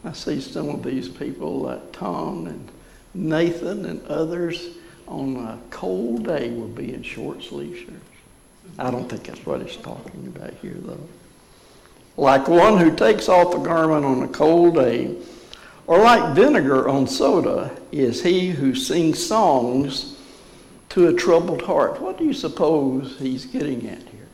I 0.04 0.14
see 0.14 0.42
some 0.42 0.70
of 0.70 0.84
these 0.84 1.08
people 1.08 1.60
like 1.60 1.92
Tom 1.92 2.48
and 2.48 2.68
Nathan 3.14 3.86
and 3.86 4.06
others 4.08 4.70
on 5.08 5.36
a 5.36 5.60
cold 5.70 6.26
day 6.26 6.50
will 6.50 6.68
be 6.68 6.94
in 6.94 7.04
short 7.04 7.44
sleeve 7.44 7.78
shirts. 7.78 8.12
I 8.80 8.90
don't 8.90 9.08
think 9.08 9.26
that's 9.26 9.46
what 9.46 9.62
he's 9.62 9.78
talking 9.78 10.34
about 10.36 10.54
here, 10.62 10.78
though. 10.78 11.08
Like 12.18 12.48
one 12.48 12.78
who 12.78 12.96
takes 12.96 13.30
off 13.30 13.54
a 13.54 13.60
garment 13.60 14.06
on 14.06 14.24
a 14.24 14.28
cold 14.28 14.76
day, 14.76 15.16
or 15.92 16.00
like 16.00 16.34
vinegar 16.34 16.88
on 16.88 17.06
soda, 17.06 17.70
is 17.92 18.24
he 18.24 18.50
who 18.50 18.74
sings 18.74 19.22
songs 19.22 20.16
to 20.88 21.10
a 21.10 21.14
troubled 21.14 21.64
heart. 21.64 22.00
What 22.00 22.18
do 22.18 22.24
you 22.24 22.32
suppose 22.32 23.20
he's 23.20 23.44
getting 23.44 23.86
at 23.90 24.02
here? 24.02 24.30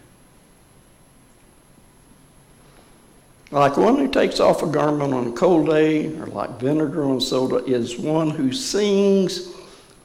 Like 3.49 3.75
one 3.75 3.97
who 3.97 4.07
takes 4.07 4.39
off 4.39 4.61
a 4.61 4.67
garment 4.67 5.15
on 5.15 5.29
a 5.29 5.31
cold 5.31 5.65
day, 5.65 6.15
or 6.19 6.27
like 6.27 6.59
vinegar 6.59 7.03
on 7.03 7.19
soda, 7.19 7.65
is 7.65 7.97
one 7.97 8.29
who 8.29 8.53
sings 8.53 9.51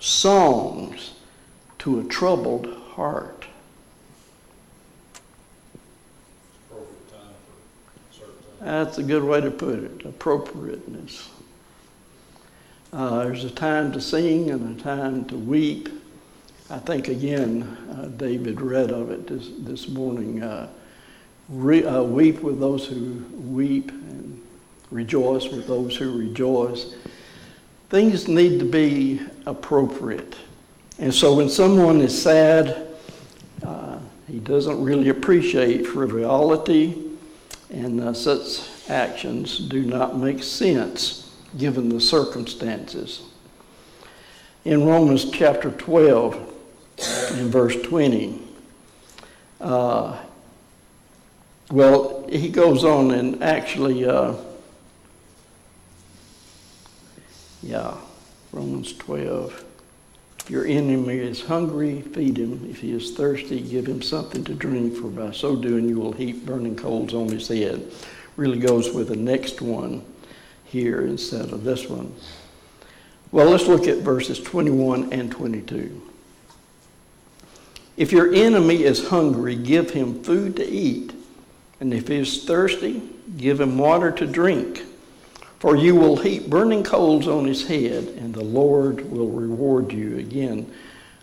songs 0.00 1.12
to 1.80 2.00
a 2.00 2.04
troubled 2.04 2.66
heart. 2.92 3.44
appropriate 6.71 7.11
time 7.11 7.35
for 7.44 8.14
certain 8.14 8.32
things. 8.40 8.59
That's 8.61 8.97
a 8.97 9.02
good 9.02 9.23
way 9.23 9.42
to 9.42 9.50
put 9.50 9.80
it, 9.80 10.06
appropriateness. 10.06 11.28
Uh, 12.92 13.25
there's 13.25 13.44
a 13.44 13.50
time 13.50 13.90
to 13.90 13.99
sing 13.99 14.50
and 14.50 14.78
a 14.78 14.82
time 14.82 15.25
to 15.25 15.34
weep. 15.34 15.88
I 16.68 16.78
think, 16.78 17.08
again, 17.08 17.62
uh, 17.90 18.08
David 18.18 18.61
read 18.61 18.90
of 18.90 19.11
it 19.11 19.26
this, 19.26 19.49
this 19.61 19.88
morning. 19.88 20.42
Uh, 20.42 20.68
re, 21.49 21.87
uh, 21.87 22.02
weep 22.02 22.42
with 22.42 22.61
those 22.61 22.84
who 22.84 23.25
weep 23.50 23.90
and 23.90 24.38
rejoice 24.90 25.49
with 25.49 25.66
those 25.66 25.96
who 25.96 26.18
rejoice. 26.18 26.94
Things 27.88 28.28
need 28.28 28.58
to 28.58 28.66
be 28.66 29.22
appropriate. 29.46 30.37
And 30.99 31.14
so 31.14 31.34
when 31.34 31.49
someone 31.49 32.02
is 32.02 32.22
sad, 32.22 32.88
uh, 33.64 34.00
he 34.28 34.38
doesn't 34.38 34.84
really 34.84 35.08
appreciate 35.08 35.87
frivolity, 35.87 37.11
and 37.70 38.02
uh, 38.02 38.12
such 38.12 38.68
actions 38.90 39.61
do 39.61 39.82
not 39.82 40.18
make 40.18 40.42
sense 40.42 41.22
given 41.59 41.88
the 41.88 42.00
circumstances. 42.00 43.23
In 44.64 44.87
Romans 44.87 45.30
chapter 45.30 45.71
12 45.71 46.35
and 47.32 47.50
verse 47.50 47.76
20, 47.82 48.40
uh, 49.61 50.18
well, 51.71 52.26
he 52.28 52.49
goes 52.49 52.85
on 52.85 53.11
and 53.12 53.42
actually, 53.42 54.04
uh, 54.04 54.35
yeah, 57.62 57.97
Romans 58.52 58.92
12. 58.94 59.64
If 60.40 60.50
your 60.50 60.66
enemy 60.66 61.18
is 61.18 61.42
hungry, 61.42 62.02
feed 62.02 62.37
him. 62.37 62.68
If 62.68 62.80
he 62.80 62.92
is 62.92 63.12
thirsty, 63.12 63.61
give 63.61 63.87
him 63.87 64.02
something 64.02 64.44
to 64.44 64.54
drink, 64.54 64.97
for 64.97 65.09
by 65.09 65.30
so 65.30 65.54
doing 65.56 65.88
you 65.88 66.00
will 66.00 66.12
heap 66.12 66.44
burning 66.44 66.76
coals 66.76 67.14
on 67.14 67.28
his 67.28 67.49
head. 67.49 67.90
Really 68.37 68.59
goes 68.59 68.92
with 68.92 69.09
the 69.09 69.16
next 69.16 69.61
one 69.61 70.04
here 70.73 71.02
instead 71.02 71.52
of 71.52 71.64
this 71.64 71.87
one. 71.87 72.12
Well, 73.31 73.50
let's 73.50 73.67
look 73.67 73.87
at 73.87 73.99
verses 73.99 74.41
21 74.41 75.12
and 75.12 75.31
22. 75.31 76.02
If 77.99 78.11
your 78.11 78.33
enemy 78.33 78.83
is 78.83 79.09
hungry, 79.09 79.55
give 79.55 79.91
him 79.91 80.23
food 80.25 80.57
to 80.57 80.67
eat. 80.67 81.12
And 81.79 81.93
if 81.93 82.09
he 82.09 82.17
is 82.17 82.45
thirsty, 82.45 83.02
give 83.37 83.61
him 83.61 83.76
water 83.76 84.11
to 84.12 84.26
drink. 84.26 84.83
For 85.59 85.76
you 85.76 85.95
will 85.95 86.17
heap 86.17 86.49
burning 86.49 86.83
coals 86.83 87.29
on 87.29 87.45
his 87.45 87.67
head, 87.67 88.09
and 88.19 88.35
the 88.35 88.43
Lord 88.43 89.11
will 89.11 89.29
reward 89.29 89.93
you. 89.93 90.19
Again, 90.19 90.73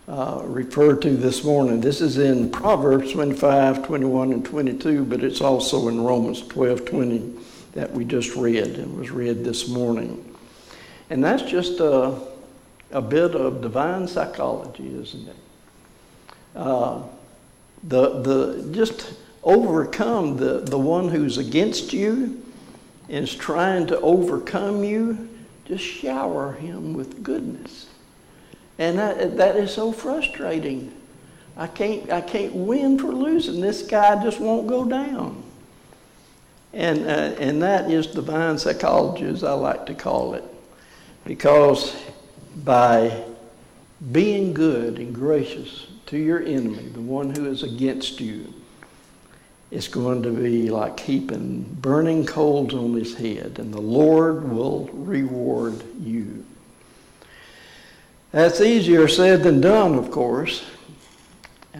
uh, 0.08 0.42
referred 0.44 1.02
to 1.02 1.16
this 1.16 1.42
morning. 1.44 1.80
This 1.80 2.00
is 2.00 2.18
in 2.18 2.50
Proverbs 2.50 3.12
25, 3.12 3.84
21, 3.84 4.32
and 4.32 4.44
22, 4.44 5.04
but 5.04 5.24
it's 5.24 5.40
also 5.40 5.88
in 5.88 6.00
Romans 6.02 6.46
12, 6.46 6.84
20 6.84 7.34
that 7.72 7.90
we 7.92 8.04
just 8.04 8.34
read 8.36 8.78
and 8.78 8.98
was 8.98 9.10
read 9.10 9.44
this 9.44 9.68
morning. 9.68 10.34
And 11.08 11.22
that's 11.22 11.42
just 11.42 11.80
a, 11.80 12.20
a 12.90 13.00
bit 13.00 13.34
of 13.34 13.62
divine 13.62 14.06
psychology, 14.08 14.94
isn't 14.94 15.28
it? 15.28 15.36
Uh, 16.54 17.02
the, 17.84 18.20
the, 18.20 18.68
just 18.72 19.14
overcome 19.42 20.36
the, 20.36 20.60
the 20.60 20.78
one 20.78 21.08
who's 21.08 21.38
against 21.38 21.92
you 21.92 22.42
is 23.08 23.34
trying 23.34 23.86
to 23.88 24.00
overcome 24.00 24.84
you, 24.84 25.28
just 25.64 25.84
shower 25.84 26.52
him 26.52 26.92
with 26.92 27.22
goodness. 27.22 27.88
And 28.78 28.98
that, 28.98 29.36
that 29.36 29.56
is 29.56 29.72
so 29.72 29.92
frustrating. 29.92 30.92
I 31.56 31.66
can't, 31.66 32.10
I 32.10 32.20
can't 32.20 32.54
win 32.54 32.98
for 32.98 33.08
losing. 33.08 33.60
This 33.60 33.82
guy 33.82 34.22
just 34.22 34.40
won't 34.40 34.66
go 34.66 34.84
down. 34.84 35.42
And, 36.72 37.04
uh, 37.06 37.34
and 37.40 37.62
that 37.62 37.90
is 37.90 38.06
divine 38.06 38.58
psychology, 38.58 39.24
as 39.24 39.42
I 39.42 39.52
like 39.52 39.86
to 39.86 39.94
call 39.94 40.34
it. 40.34 40.44
Because 41.24 41.96
by 42.64 43.24
being 44.12 44.54
good 44.54 44.98
and 44.98 45.14
gracious 45.14 45.86
to 46.06 46.16
your 46.16 46.42
enemy, 46.42 46.88
the 46.88 47.00
one 47.00 47.34
who 47.34 47.46
is 47.46 47.62
against 47.62 48.20
you, 48.20 48.52
it's 49.70 49.88
going 49.88 50.22
to 50.22 50.30
be 50.30 50.70
like 50.70 50.98
heaping 50.98 51.62
burning 51.80 52.26
coals 52.26 52.74
on 52.74 52.94
his 52.94 53.14
head, 53.14 53.58
and 53.58 53.72
the 53.72 53.80
Lord 53.80 54.50
will 54.50 54.88
reward 54.92 55.82
you. 56.00 56.44
That's 58.32 58.60
easier 58.60 59.06
said 59.08 59.42
than 59.42 59.60
done, 59.60 59.94
of 59.94 60.10
course. 60.10 60.64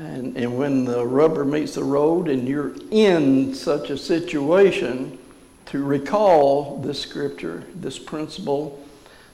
And, 0.01 0.35
and 0.35 0.57
when 0.57 0.87
the 0.87 1.05
rubber 1.05 1.45
meets 1.45 1.75
the 1.75 1.85
road 1.85 2.29
and 2.29 2.49
you're 2.49 2.73
in 2.91 3.53
such 3.55 3.91
a 3.91 3.99
situation, 3.99 5.19
to 5.67 5.85
recall 5.85 6.79
this 6.79 6.99
scripture, 6.99 7.65
this 7.75 7.99
principle, 7.99 8.83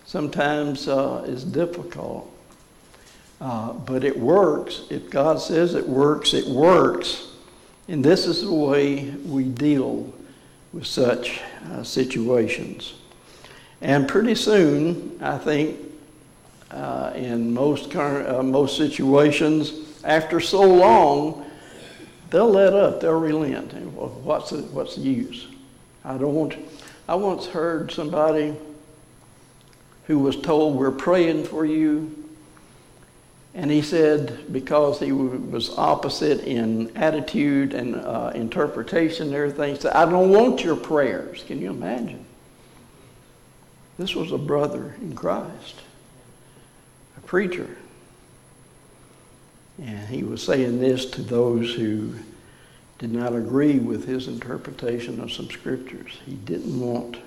sometimes 0.06 0.88
uh, 0.88 1.25
is 1.25 1.44
difficult. 1.44 2.28
Uh, 3.40 3.75
but 3.75 4.02
it 4.02 4.18
works. 4.18 4.82
If 4.90 5.08
God 5.08 5.40
says 5.40 5.75
it 5.75 5.88
works, 5.88 6.35
it 6.35 6.46
works. 6.49 7.28
And 7.87 8.04
this 8.04 8.26
is 8.26 8.42
the 8.42 8.52
way 8.52 9.04
we 9.25 9.44
deal 9.44 10.12
with 10.73 10.87
such 10.87 11.42
uh, 11.70 11.85
situations. 11.85 12.94
And 13.80 14.08
pretty 14.08 14.35
soon, 14.35 15.16
I 15.23 15.38
think, 15.38 15.78
uh, 16.73 17.12
in 17.14 17.54
most, 17.54 17.92
current, 17.92 18.28
uh, 18.28 18.42
most 18.42 18.76
situations, 18.76 19.86
after 20.06 20.40
so 20.40 20.62
long, 20.62 21.44
they'll 22.30 22.50
let 22.50 22.72
up, 22.72 23.00
they'll 23.00 23.18
relent. 23.18 23.72
And 23.72 23.94
what's 23.94 24.50
the, 24.50 24.58
what's 24.58 24.96
the 24.96 25.02
use? 25.02 25.48
I 26.04 26.16
don't 26.16 26.34
want. 26.34 26.56
I 27.08 27.14
once 27.16 27.46
heard 27.46 27.90
somebody 27.90 28.56
who 30.06 30.20
was 30.20 30.36
told, 30.36 30.76
"We're 30.76 30.90
praying 30.90 31.44
for 31.44 31.64
you," 31.64 32.25
and 33.54 33.71
he 33.71 33.82
said 33.82 34.52
because 34.52 35.00
he 35.00 35.12
was 35.12 35.76
opposite 35.76 36.40
in 36.40 36.97
attitude 36.97 37.75
and 37.75 37.97
uh, 37.97 38.32
interpretation 38.34 39.28
and 39.28 39.36
everything, 39.36 39.75
he 39.75 39.80
said, 39.80 39.92
"I 39.92 40.08
don't 40.08 40.30
want 40.30 40.62
your 40.62 40.76
prayers." 40.76 41.42
Can 41.42 41.60
you 41.60 41.71
imagine? 41.71 42.25
This 43.99 44.14
was 44.14 44.30
a 44.30 44.38
brother 44.38 44.95
in 45.00 45.14
Christ 45.14 45.80
a 47.16 47.21
preacher. 47.21 47.76
And 49.78 50.08
he 50.08 50.23
was 50.23 50.43
saying 50.43 50.80
this 50.80 51.06
to 51.06 51.23
those 51.23 51.75
who 51.75 52.15
did 52.99 53.12
not 53.12 53.34
agree 53.34 53.78
with 53.78 54.06
his 54.06 54.26
interpretation 54.26 55.21
of 55.21 55.30
some 55.32 55.50
scriptures. 55.50 56.19
He 56.25 56.34
didn't 56.34 56.80
want 56.80 57.19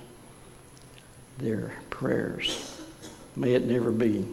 their 1.38 1.74
prayers. 1.90 2.82
May 3.36 3.54
it 3.54 3.66
never 3.66 3.92
be. 3.92 4.26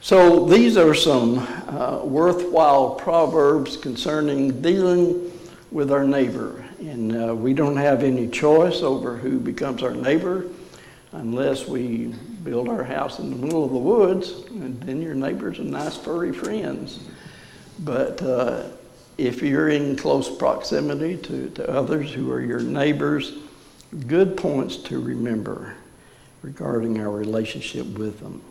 So 0.00 0.44
these 0.44 0.76
are 0.76 0.94
some 0.94 1.38
uh, 1.38 2.00
worthwhile 2.04 2.90
proverbs 2.90 3.76
concerning 3.76 4.60
dealing 4.60 5.32
with 5.72 5.90
our 5.90 6.04
neighbor. 6.04 6.64
And 6.78 7.30
uh, 7.30 7.34
we 7.34 7.54
don't 7.54 7.76
have 7.76 8.02
any 8.02 8.28
choice 8.28 8.82
over 8.82 9.16
who 9.16 9.40
becomes 9.40 9.82
our 9.82 9.94
neighbor 9.94 10.46
unless 11.12 11.66
we 11.66 12.14
build 12.44 12.68
our 12.68 12.84
house 12.84 13.18
in 13.18 13.30
the 13.30 13.36
middle 13.36 13.64
of 13.64 13.70
the 13.70 13.78
woods, 13.78 14.44
and 14.64 14.80
then 14.82 15.02
your 15.02 15.14
neighbors 15.14 15.58
are 15.58 15.64
nice, 15.64 15.96
furry 15.96 16.32
friends. 16.32 17.00
But 17.80 18.22
uh, 18.22 18.64
if 19.18 19.42
you're 19.42 19.68
in 19.68 19.96
close 19.96 20.34
proximity 20.34 21.16
to, 21.18 21.50
to 21.50 21.70
others 21.70 22.12
who 22.12 22.32
are 22.32 22.40
your 22.40 22.60
neighbors, 22.60 23.34
good 24.06 24.36
points 24.36 24.76
to 24.76 25.00
remember 25.00 25.74
regarding 26.42 27.00
our 27.00 27.10
relationship 27.10 27.86
with 27.98 28.20
them. 28.20 28.42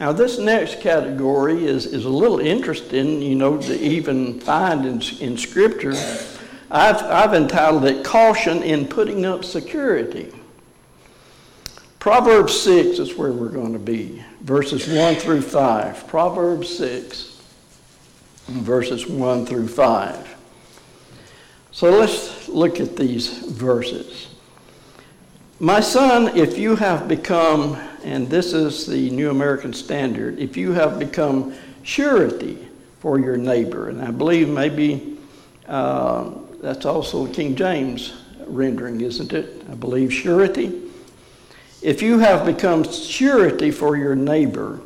Now, 0.00 0.12
this 0.12 0.38
next 0.38 0.80
category 0.80 1.64
is, 1.64 1.86
is 1.86 2.04
a 2.04 2.10
little 2.10 2.40
interesting, 2.40 3.22
you 3.22 3.34
know, 3.34 3.60
to 3.60 3.78
even 3.80 4.40
find 4.40 4.84
in, 4.84 5.02
in 5.20 5.36
Scripture. 5.36 5.94
I've, 6.70 7.02
I've 7.02 7.34
entitled 7.34 7.84
it 7.84 8.04
Caution 8.04 8.62
in 8.62 8.88
Putting 8.88 9.26
Up 9.26 9.44
Security. 9.44 10.32
Proverbs 12.02 12.60
6 12.62 12.98
is 12.98 13.14
where 13.14 13.30
we're 13.30 13.48
going 13.48 13.74
to 13.74 13.78
be, 13.78 14.24
verses 14.40 14.88
1 14.88 15.14
through 15.14 15.40
5. 15.40 16.08
Proverbs 16.08 16.76
6, 16.76 17.40
verses 18.48 19.06
1 19.06 19.46
through 19.46 19.68
5. 19.68 20.36
So 21.70 21.90
let's 21.90 22.48
look 22.48 22.80
at 22.80 22.96
these 22.96 23.28
verses. 23.52 24.34
My 25.60 25.78
son, 25.78 26.36
if 26.36 26.58
you 26.58 26.74
have 26.74 27.06
become, 27.06 27.76
and 28.02 28.28
this 28.28 28.52
is 28.52 28.84
the 28.84 29.08
New 29.10 29.30
American 29.30 29.72
Standard, 29.72 30.40
if 30.40 30.56
you 30.56 30.72
have 30.72 30.98
become 30.98 31.54
surety 31.84 32.68
for 32.98 33.20
your 33.20 33.36
neighbor, 33.36 33.90
and 33.90 34.02
I 34.02 34.10
believe 34.10 34.48
maybe 34.48 35.18
uh, 35.68 36.32
that's 36.60 36.84
also 36.84 37.28
King 37.28 37.54
James 37.54 38.24
rendering, 38.48 39.02
isn't 39.02 39.32
it? 39.32 39.64
I 39.70 39.76
believe 39.76 40.12
surety. 40.12 40.88
If 41.82 42.00
you 42.00 42.20
have 42.20 42.46
become 42.46 42.84
surety 42.84 43.72
for 43.72 43.96
your 43.96 44.14
neighbor, 44.14 44.80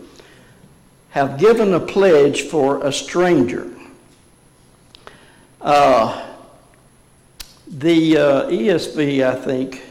have 1.11 1.39
given 1.39 1.75
a 1.75 1.81
pledge 1.81 2.43
for 2.43 2.83
a 2.87 2.91
stranger. 2.91 3.71
Uh, 5.61 6.27
the 7.69 8.17
uh, 8.17 8.43
ESV, 8.49 9.27
I 9.27 9.35
think, 9.35 9.83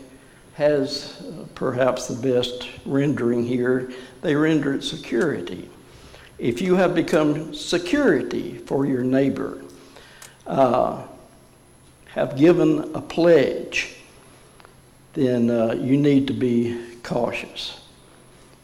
has 0.56 1.22
uh, 1.22 1.46
perhaps 1.54 2.08
the 2.08 2.16
best 2.16 2.70
rendering 2.86 3.46
here. 3.46 3.92
They 4.22 4.36
render 4.36 4.74
it 4.74 4.84
security. 4.84 5.70
If 6.40 6.60
you 6.60 6.76
have 6.76 6.96
become 6.96 7.54
security 7.54 8.58
for 8.58 8.88
your 8.88 9.04
neighbor, 9.04 9.62
uh, 10.48 11.04
have 12.08 12.36
given 12.36 12.96
a 12.96 13.02
pledge, 13.02 13.96
then 15.14 15.52
uh, 15.52 15.74
you 15.74 15.98
need 15.98 16.28
to 16.28 16.34
be 16.34 16.95
cautious. 17.06 17.80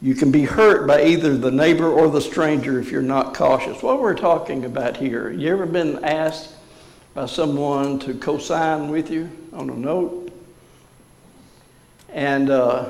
You 0.02 0.16
can 0.16 0.32
be 0.32 0.44
hurt 0.44 0.88
by 0.88 1.06
either 1.06 1.38
the 1.38 1.52
neighbor 1.52 1.88
or 1.88 2.10
the 2.10 2.22
stranger 2.22 2.80
if 2.80 2.92
you're 2.92 3.04
not 3.04 3.36
cautious. 3.36 3.84
What 3.84 4.02
we're 4.02 4.16
talking 4.16 4.66
about 4.66 4.98
here, 4.98 5.30
you 5.30 5.52
ever 5.52 5.68
been 5.68 6.04
asked 6.04 6.56
by 7.14 7.28
someone 7.28 8.00
to 8.00 8.16
co-sign 8.16 8.90
with 8.90 9.12
you 9.12 9.30
on 9.54 9.70
a 9.70 9.76
note? 9.76 10.34
And 12.10 12.50
uh, 12.50 12.90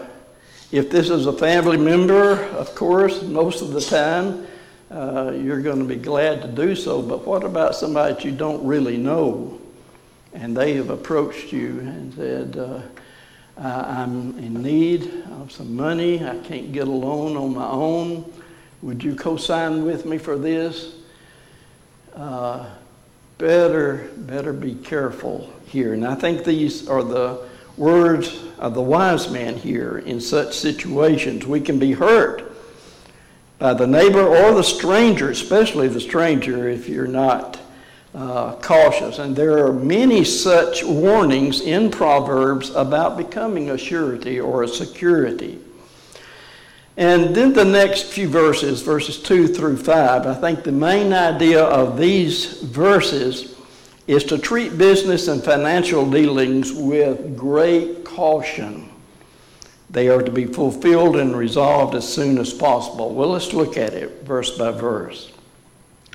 if 0.71 0.89
this 0.89 1.09
is 1.09 1.25
a 1.25 1.33
family 1.33 1.77
member, 1.77 2.45
of 2.51 2.73
course, 2.73 3.21
most 3.21 3.61
of 3.61 3.71
the 3.71 3.81
time, 3.81 4.47
uh, 4.89 5.31
you're 5.31 5.61
going 5.61 5.79
to 5.79 5.85
be 5.85 5.97
glad 5.97 6.41
to 6.43 6.47
do 6.47 6.75
so. 6.75 7.01
But 7.01 7.27
what 7.27 7.43
about 7.43 7.75
somebody 7.75 8.13
that 8.13 8.23
you 8.23 8.31
don't 8.31 8.65
really 8.65 8.97
know? 8.97 9.59
And 10.33 10.55
they 10.55 10.75
have 10.75 10.89
approached 10.89 11.51
you 11.51 11.79
and 11.81 12.13
said, 12.13 12.57
uh, 12.57 12.81
uh, 13.61 13.85
I'm 13.87 14.37
in 14.39 14.61
need 14.61 15.23
of 15.39 15.51
some 15.51 15.75
money. 15.75 16.25
I 16.25 16.37
can't 16.39 16.71
get 16.71 16.87
a 16.87 16.91
loan 16.91 17.37
on 17.37 17.53
my 17.53 17.67
own. 17.67 18.31
Would 18.81 19.03
you 19.03 19.15
co 19.15 19.37
sign 19.37 19.85
with 19.85 20.03
me 20.03 20.17
for 20.17 20.35
this? 20.35 20.95
Uh, 22.15 22.67
better, 23.37 24.09
better 24.17 24.51
be 24.51 24.73
careful 24.73 25.53
here. 25.67 25.93
And 25.93 26.07
I 26.07 26.15
think 26.15 26.43
these 26.43 26.87
are 26.87 27.03
the 27.03 27.47
words 27.77 28.43
of 28.57 28.73
the 28.73 28.81
wise 28.81 29.29
man 29.29 29.55
here 29.55 29.99
in 29.99 30.19
such 30.19 30.57
situations. 30.57 31.45
We 31.45 31.61
can 31.61 31.77
be 31.77 31.91
hurt 31.91 32.51
by 33.59 33.75
the 33.75 33.85
neighbor 33.85 34.25
or 34.25 34.55
the 34.55 34.63
stranger, 34.63 35.29
especially 35.29 35.87
the 35.87 36.01
stranger, 36.01 36.67
if 36.67 36.89
you're 36.89 37.05
not 37.05 37.60
uh, 38.13 38.55
cautious. 38.55 39.19
And 39.19 39.35
there 39.35 39.65
are 39.65 39.73
many 39.73 40.23
such 40.23 40.83
warnings 40.83 41.61
in 41.61 41.91
Proverbs 41.91 42.69
about 42.71 43.17
becoming 43.17 43.69
a 43.69 43.77
surety 43.77 44.39
or 44.39 44.63
a 44.63 44.67
security. 44.67 45.59
And 46.97 47.35
then 47.35 47.53
the 47.53 47.65
next 47.65 48.03
few 48.11 48.27
verses, 48.27 48.81
verses 48.81 49.21
2 49.23 49.47
through 49.47 49.77
5, 49.77 50.27
I 50.27 50.33
think 50.35 50.63
the 50.63 50.71
main 50.71 51.13
idea 51.13 51.63
of 51.63 51.97
these 51.97 52.61
verses 52.61 53.57
is 54.07 54.23
to 54.25 54.37
treat 54.37 54.77
business 54.77 55.27
and 55.27 55.41
financial 55.41 56.09
dealings 56.09 56.73
with 56.73 57.37
great 57.37 58.03
caution. 58.03 58.89
They 59.89 60.09
are 60.09 60.21
to 60.21 60.31
be 60.31 60.45
fulfilled 60.45 61.15
and 61.15 61.35
resolved 61.35 61.95
as 61.95 62.11
soon 62.11 62.37
as 62.37 62.53
possible. 62.53 63.13
Well, 63.13 63.29
let's 63.29 63.53
look 63.53 63.77
at 63.77 63.93
it 63.93 64.23
verse 64.23 64.57
by 64.57 64.71
verse. 64.71 65.31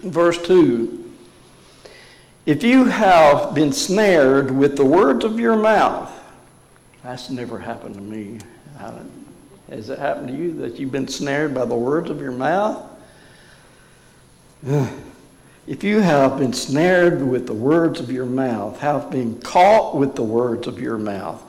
Verse 0.02 0.40
2 0.46 1.05
if 2.46 2.62
you 2.62 2.84
have 2.84 3.54
been 3.54 3.72
snared 3.72 4.52
with 4.52 4.76
the 4.76 4.84
words 4.84 5.24
of 5.24 5.40
your 5.40 5.56
mouth, 5.56 6.12
that's 7.02 7.28
never 7.28 7.58
happened 7.58 7.96
to 7.96 8.00
me. 8.00 8.38
Has 9.68 9.90
it 9.90 9.98
happened 9.98 10.28
to 10.28 10.34
you 10.34 10.52
that 10.60 10.78
you've 10.78 10.92
been 10.92 11.08
snared 11.08 11.52
by 11.52 11.64
the 11.64 11.74
words 11.74 12.08
of 12.08 12.20
your 12.20 12.32
mouth? 12.32 12.82
If 15.66 15.82
you 15.82 15.98
have 15.98 16.38
been 16.38 16.52
snared 16.52 17.20
with 17.20 17.48
the 17.48 17.52
words 17.52 17.98
of 17.98 18.08
your 18.08 18.24
mouth, 18.24 18.78
have 18.78 19.10
been 19.10 19.40
caught 19.40 19.96
with 19.96 20.14
the 20.14 20.22
words 20.22 20.68
of 20.68 20.80
your 20.80 20.96
mouth, 20.96 21.42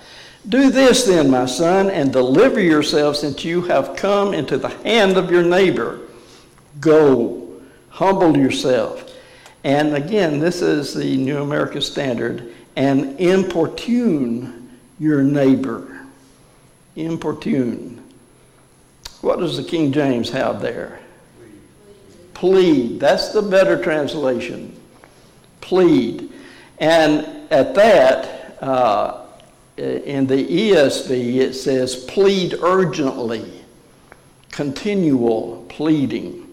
do 0.50 0.72
this 0.72 1.04
then, 1.04 1.30
my 1.30 1.46
son, 1.46 1.92
and 1.92 2.12
deliver 2.12 2.60
yourself 2.60 3.18
since 3.18 3.46
you 3.46 3.62
have 3.62 3.96
come 3.96 4.34
into 4.34 4.58
the 4.58 4.70
hand 4.70 5.18
of 5.18 5.30
your 5.30 5.44
neighbor. 5.44 6.00
Go, 6.80 7.62
humble 7.90 8.36
yourself 8.36 9.07
and 9.64 9.96
again, 9.96 10.40
this 10.40 10.62
is 10.62 10.94
the 10.94 11.18
New 11.18 11.42
American 11.42 11.82
Standard, 11.82 12.54
and 12.76 13.20
importune 13.20 14.78
your 15.00 15.24
neighbor. 15.24 16.06
Importune. 16.96 18.04
What 19.22 19.40
does 19.40 19.58
the 19.58 19.64
King 19.64 19.92
James 19.92 20.30
have 20.30 20.62
there? 20.62 21.00
Plead. 22.34 23.00
That's 23.00 23.30
the 23.30 23.42
better 23.42 23.82
translation. 23.82 24.80
Plead. 25.62 26.32
And 26.80 27.52
at 27.52 27.74
that, 27.76 28.62
uh, 28.62 29.26
in 29.78 30.26
the 30.28 30.46
ESV, 30.46 31.36
it 31.38 31.54
says 31.54 31.96
plead 31.96 32.56
urgently, 32.62 33.64
continual 34.52 35.66
pleading. 35.70 36.47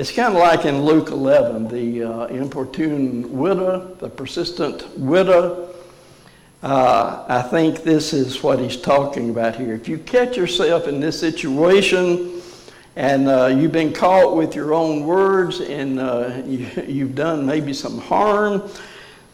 It's 0.00 0.12
kind 0.12 0.34
of 0.34 0.40
like 0.40 0.64
in 0.64 0.82
Luke 0.82 1.10
11, 1.10 1.68
the 1.68 2.04
uh, 2.04 2.26
importune 2.28 3.36
widow, 3.36 3.94
the 3.96 4.08
persistent 4.08 4.98
widow. 4.98 5.74
Uh, 6.62 7.26
I 7.28 7.42
think 7.42 7.82
this 7.82 8.14
is 8.14 8.42
what 8.42 8.60
he's 8.60 8.78
talking 8.78 9.28
about 9.28 9.56
here. 9.56 9.74
If 9.74 9.88
you 9.88 9.98
catch 9.98 10.38
yourself 10.38 10.88
in 10.88 11.00
this 11.00 11.20
situation 11.20 12.40
and 12.96 13.28
uh, 13.28 13.48
you've 13.48 13.72
been 13.72 13.92
caught 13.92 14.34
with 14.38 14.54
your 14.54 14.72
own 14.72 15.04
words 15.04 15.60
and 15.60 16.00
uh, 16.00 16.40
you, 16.46 16.64
have 17.04 17.14
done 17.14 17.44
maybe 17.44 17.74
some 17.74 17.98
harm, 17.98 18.70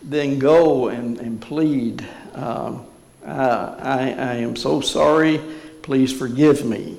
then 0.02 0.36
go 0.40 0.88
and, 0.88 1.20
and 1.20 1.40
plead. 1.40 2.04
Um, 2.34 2.84
I, 3.24 4.16
I 4.18 4.34
am 4.38 4.56
so 4.56 4.80
sorry. 4.80 5.40
Please 5.82 6.12
forgive 6.12 6.66
me. 6.66 6.98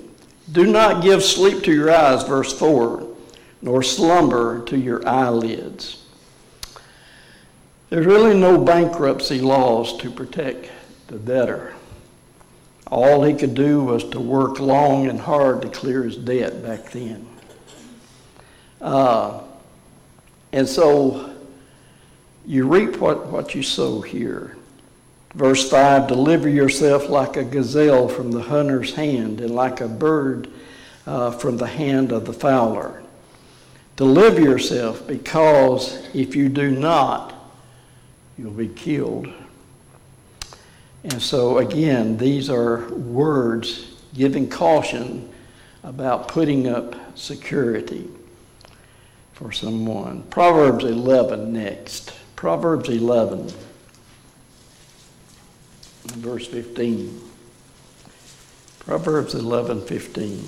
Do 0.53 0.65
not 0.65 1.03
give 1.03 1.21
sleep 1.21 1.63
to 1.65 1.73
your 1.73 1.91
eyes, 1.91 2.23
verse 2.23 2.57
4 2.57 3.06
nor 3.67 3.83
slumber 3.83 4.63
to 4.63 4.77
your 4.77 5.05
eyelids. 5.05 6.01
There's 7.89 8.05
really 8.05 8.33
no 8.33 8.57
bankruptcy 8.57 9.41
laws 9.41 9.97
to 9.97 10.09
protect 10.09 10.71
the 11.07 11.17
debtor. 11.17 11.73
All 12.87 13.23
he 13.23 13.33
could 13.33 13.55
do 13.55 13.83
was 13.83 14.05
to 14.11 14.21
work 14.21 14.61
long 14.61 15.07
and 15.07 15.19
hard 15.19 15.63
to 15.63 15.67
clear 15.67 16.03
his 16.03 16.15
debt 16.15 16.63
back 16.63 16.91
then. 16.91 17.27
Uh, 18.79 19.41
and 20.53 20.65
so 20.65 21.35
you 22.45 22.69
reap 22.69 22.95
what, 23.01 23.27
what 23.27 23.53
you 23.53 23.63
sow 23.63 23.99
here. 23.99 24.55
Verse 25.33 25.69
5 25.69 26.07
Deliver 26.07 26.47
yourself 26.47 27.09
like 27.09 27.35
a 27.35 27.43
gazelle 27.43 28.07
from 28.07 28.31
the 28.31 28.43
hunter's 28.43 28.93
hand, 28.93 29.41
and 29.41 29.53
like 29.53 29.81
a 29.81 29.89
bird 29.89 30.49
uh, 31.05 31.31
from 31.31 31.57
the 31.57 31.67
hand 31.67 32.13
of 32.13 32.23
the 32.23 32.31
fowler. 32.31 33.03
Deliver 33.97 34.39
yourself 34.39 35.05
because 35.07 36.07
if 36.13 36.35
you 36.35 36.49
do 36.49 36.69
not, 36.71 37.33
you'll 38.37 38.51
be 38.51 38.67
killed. 38.67 39.27
And 41.03 41.21
so, 41.21 41.57
again, 41.57 42.17
these 42.17 42.49
are 42.49 42.87
words 42.93 43.95
giving 44.13 44.49
caution 44.49 45.29
about 45.83 46.27
putting 46.27 46.67
up 46.67 47.17
security 47.17 48.07
for 49.33 49.51
someone. 49.51 50.21
Proverbs 50.23 50.85
11 50.85 51.53
next. 51.53 52.13
Proverbs 52.35 52.89
11, 52.89 53.51
verse 56.05 56.45
15. 56.45 57.21
Proverbs 58.79 59.33
11, 59.33 59.81
15. 59.85 60.47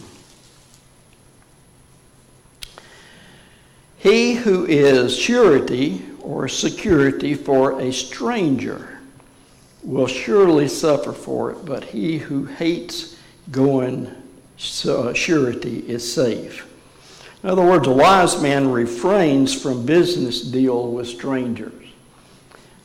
He 4.00 4.34
who 4.34 4.66
is 4.66 5.18
surety 5.18 6.06
or 6.22 6.48
security 6.48 7.34
for 7.34 7.82
a 7.82 7.92
stranger 7.92 9.00
will 9.84 10.08
surely 10.08 10.70
suffer 10.70 11.12
for 11.12 11.52
it, 11.52 11.66
but 11.66 11.84
he 11.84 12.18
who 12.18 12.46
hates 12.46 13.18
going 13.52 14.16
uh, 14.86 15.14
surety 15.14 15.80
is 15.80 16.14
safe. 16.14 16.66
In 17.44 17.50
other 17.50 17.62
words, 17.62 17.88
a 17.88 17.92
wise 17.92 18.42
man 18.42 18.72
refrains 18.72 19.54
from 19.54 19.86
business 19.86 20.42
deal 20.42 20.92
with 20.92 21.08
strangers. 21.08 21.86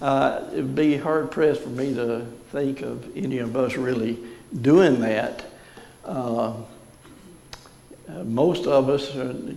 Uh, 0.00 0.42
it 0.52 0.56
would 0.56 0.74
be 0.74 0.96
hard 0.96 1.30
pressed 1.30 1.62
for 1.62 1.68
me 1.68 1.94
to 1.94 2.26
think 2.50 2.82
of 2.82 3.16
any 3.16 3.38
of 3.38 3.54
us 3.56 3.76
really 3.76 4.18
doing 4.62 5.00
that. 5.00 5.44
Uh, 6.04 6.54
uh, 8.08 8.24
most 8.24 8.66
of 8.66 8.88
us 8.88 9.12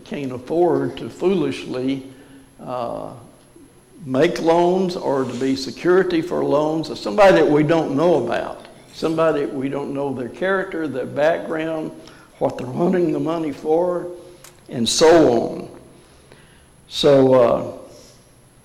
can't 0.05 0.31
afford 0.31 0.97
to 0.97 1.09
foolishly 1.09 2.07
uh, 2.61 3.13
make 4.05 4.41
loans 4.41 4.95
or 4.95 5.25
to 5.25 5.33
be 5.39 5.55
security 5.55 6.21
for 6.21 6.43
loans 6.43 6.89
of 6.89 6.97
somebody 6.97 7.35
that 7.35 7.49
we 7.49 7.63
don't 7.63 7.95
know 7.95 8.25
about, 8.25 8.65
somebody 8.93 9.45
we 9.45 9.69
don't 9.69 9.93
know 9.93 10.13
their 10.13 10.29
character, 10.29 10.87
their 10.87 11.05
background, 11.05 11.91
what 12.39 12.57
they're 12.57 12.67
wanting 12.67 13.11
the 13.11 13.19
money 13.19 13.51
for, 13.51 14.11
and 14.69 14.87
so 14.87 15.41
on. 15.41 15.79
So 16.87 17.33
uh, 17.33 17.77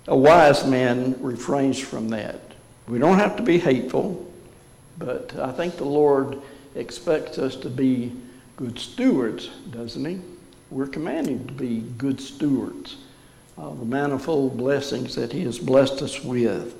a 0.06 0.16
wise 0.16 0.64
man 0.66 1.20
refrains 1.20 1.80
from 1.80 2.08
that. 2.10 2.40
We 2.86 2.98
don't 2.98 3.18
have 3.18 3.36
to 3.36 3.42
be 3.42 3.58
hateful, 3.58 4.30
but 4.98 5.36
I 5.38 5.50
think 5.52 5.76
the 5.76 5.84
Lord 5.84 6.40
expects 6.74 7.38
us 7.38 7.56
to 7.56 7.70
be 7.70 8.12
good 8.62 8.78
stewards, 8.78 9.48
doesn't 9.72 10.04
he? 10.04 10.20
We're 10.70 10.86
commanded 10.86 11.48
to 11.48 11.54
be 11.54 11.80
good 11.98 12.20
stewards 12.20 12.96
of 13.56 13.80
the 13.80 13.84
manifold 13.84 14.56
blessings 14.56 15.16
that 15.16 15.32
he 15.32 15.42
has 15.42 15.58
blessed 15.58 16.00
us 16.00 16.22
with. 16.22 16.72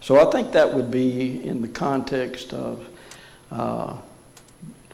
So 0.00 0.24
I 0.24 0.30
think 0.30 0.52
that 0.52 0.72
would 0.72 0.88
be 0.88 1.44
in 1.44 1.62
the 1.62 1.68
context 1.68 2.52
of 2.54 2.86
uh, 3.50 3.96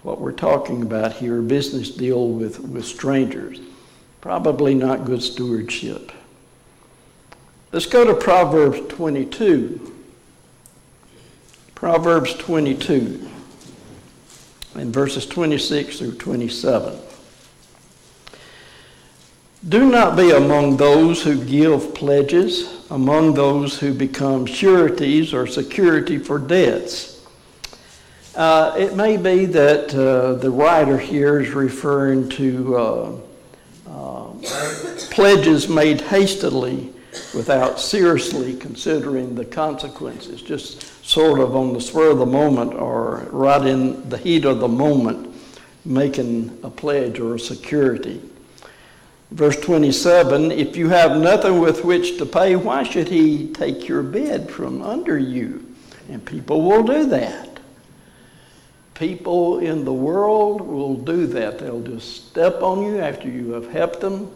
what 0.05 0.19
we're 0.19 0.33
talking 0.33 0.81
about 0.81 1.13
here 1.13 1.43
business 1.43 1.91
deal 1.91 2.31
with, 2.31 2.61
with 2.61 2.87
strangers. 2.87 3.61
Probably 4.23 4.75
not 4.75 5.05
good 5.05 5.23
stewardship. 5.23 6.13
Let's 7.73 7.85
go 7.85 8.07
to 8.07 8.15
Proverbs 8.15 8.81
22. 8.89 9.93
Proverbs 11.75 12.33
22 12.37 13.29
in 14.79 14.93
verses 14.93 15.27
26 15.27 15.99
through 15.99 16.15
27. 16.15 16.99
Do 19.69 19.91
not 19.91 20.17
be 20.17 20.31
among 20.31 20.77
those 20.77 21.23
who 21.23 21.45
give 21.45 21.95
pledges, 21.95 22.85
among 22.91 23.35
those 23.35 23.79
who 23.79 23.93
become 23.93 24.47
sureties 24.47 25.35
or 25.35 25.47
security 25.47 26.19
for 26.19 26.39
debts. 26.39 27.27
Uh, 28.37 28.75
it 28.79 28.95
may 28.95 29.17
be 29.17 29.47
that 29.47 29.95
uh, 29.95 30.35
the 30.35 30.51
writer 30.51 30.99
here 30.99 31.41
is 31.41 31.51
referring 31.51 32.29
to 32.29 32.77
uh, 32.77 33.17
uh 33.89 34.33
pledges 35.11 35.69
made 35.69 36.01
hastily 36.03 36.93
without 37.35 37.81
seriously 37.81 38.55
considering 38.57 39.35
the 39.35 39.45
consequences, 39.45 40.43
just 40.43 40.83
sort 41.07 41.39
of 41.39 41.55
on 41.55 41.73
the 41.73 41.81
spur 41.81 42.11
of 42.11 42.19
the 42.19 42.27
moment 42.27 42.75
or 42.75 43.29
right 43.31 43.65
in 43.65 44.09
the 44.09 44.19
heat 44.19 44.45
of 44.45 44.59
the 44.59 44.69
moment 44.69 45.33
making 45.85 46.59
a 46.65 46.69
pledge 46.69 47.21
or 47.21 47.37
a 47.37 47.39
security. 47.39 48.21
Verse 49.31 49.57
27 49.61 50.51
If 50.51 50.77
you 50.77 50.89
have 50.89 51.17
nothing 51.17 51.61
with 51.61 51.85
which 51.85 52.19
to 52.19 52.27
pay, 52.27 52.57
why 52.57 52.83
should 52.83 53.07
he 53.07 53.53
take 53.53 53.87
your 53.87 54.03
bed 54.03 54.51
from 54.51 54.83
under 54.83 55.17
you? 55.17 55.65
And 56.09 56.25
people 56.25 56.63
will 56.63 56.83
do 56.83 57.07
that. 57.07 57.61
People 58.95 59.59
in 59.61 59.85
the 59.85 59.93
world 59.93 60.61
will 60.61 60.97
do 60.97 61.29
that. 61.29 61.61
They'll 61.61 61.83
just 61.83 62.29
step 62.31 62.63
on 62.63 62.83
you 62.83 62.99
after 62.99 63.29
you 63.29 63.53
have 63.53 63.71
helped 63.71 64.01
them. 64.01 64.31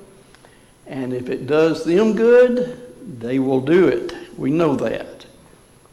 And 0.86 1.12
if 1.12 1.28
it 1.30 1.48
does 1.48 1.84
them 1.84 2.14
good, 2.14 2.80
they 3.18 3.40
will 3.40 3.60
do 3.60 3.88
it. 3.88 4.14
We 4.36 4.50
know 4.50 4.76
that. 4.76 5.06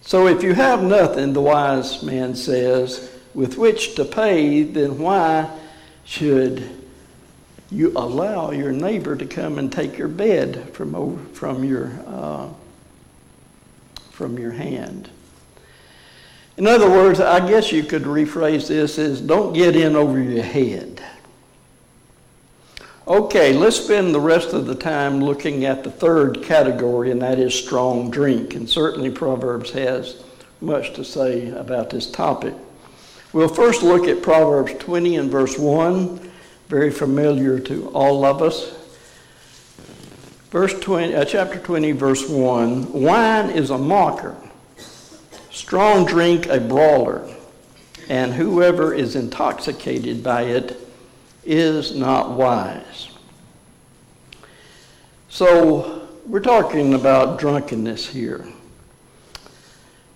So 0.08 0.28
if 0.28 0.42
you 0.42 0.54
have 0.54 0.82
nothing, 0.84 1.34
the 1.34 1.42
wise 1.42 2.02
man 2.02 2.34
says, 2.34 3.12
with 3.34 3.58
which 3.58 3.96
to 3.96 4.06
pay, 4.06 4.64
then 4.64 5.00
why 5.00 5.50
should 6.06 6.64
you 7.70 7.92
allow 7.94 8.52
your 8.52 8.72
neighbor 8.72 9.18
to 9.18 9.26
come 9.26 9.60
and 9.60 9.70
take 9.70 9.98
your 9.98 10.08
bed 10.08 10.70
from, 10.70 10.96
over, 10.96 11.22
from, 11.34 11.66
your, 11.66 11.92
uh, 12.08 12.48
from 14.12 14.40
your 14.40 14.52
hand? 14.52 15.10
In 16.56 16.68
other 16.68 16.90
words, 16.90 17.20
I 17.20 17.46
guess 17.46 17.74
you 17.74 17.84
could 17.84 18.04
rephrase 18.04 18.70
this 18.70 18.98
as 18.98 19.20
don't 19.20 19.52
get 19.52 19.76
in 19.76 19.98
over 19.98 20.22
your 20.22 20.42
head. 20.42 20.97
Okay, 23.08 23.54
let's 23.54 23.78
spend 23.78 24.14
the 24.14 24.20
rest 24.20 24.52
of 24.52 24.66
the 24.66 24.76
time 24.76 25.24
looking 25.24 25.64
at 25.64 25.82
the 25.86 25.90
third 25.90 26.44
category, 26.44 27.10
and 27.10 27.22
that 27.22 27.40
is 27.40 27.56
strong 27.56 28.12
drink. 28.12 28.54
And 28.54 28.70
certainly 28.70 29.10
Proverbs 29.10 29.72
has 29.72 30.22
much 30.60 30.94
to 30.96 31.06
say 31.06 31.48
about 31.52 31.90
this 31.90 32.12
topic. 32.12 32.54
We'll 33.32 33.48
first 33.48 33.82
look 33.82 34.10
at 34.10 34.22
Proverbs 34.22 34.74
20 34.80 35.16
and 35.16 35.32
verse 35.32 35.58
1, 35.58 36.32
very 36.68 36.92
familiar 36.92 37.62
to 37.62 37.88
all 37.92 38.26
of 38.26 38.42
us. 38.42 38.76
Verse 40.52 40.78
20, 40.78 41.16
uh, 41.16 41.24
chapter 41.24 41.60
20, 41.60 41.94
verse 41.94 42.28
1 42.28 42.92
Wine 42.92 43.50
is 43.52 43.70
a 43.70 43.78
mocker, 43.78 44.36
strong 45.50 46.06
drink 46.06 46.48
a 46.48 46.60
brawler, 46.60 47.34
and 48.10 48.34
whoever 48.34 48.94
is 48.94 49.16
intoxicated 49.16 50.22
by 50.22 50.42
it 50.42 50.87
is 51.48 51.96
not 51.96 52.32
wise. 52.32 53.10
So, 55.30 56.08
we're 56.26 56.42
talking 56.42 56.94
about 56.94 57.40
drunkenness 57.40 58.08
here. 58.08 58.46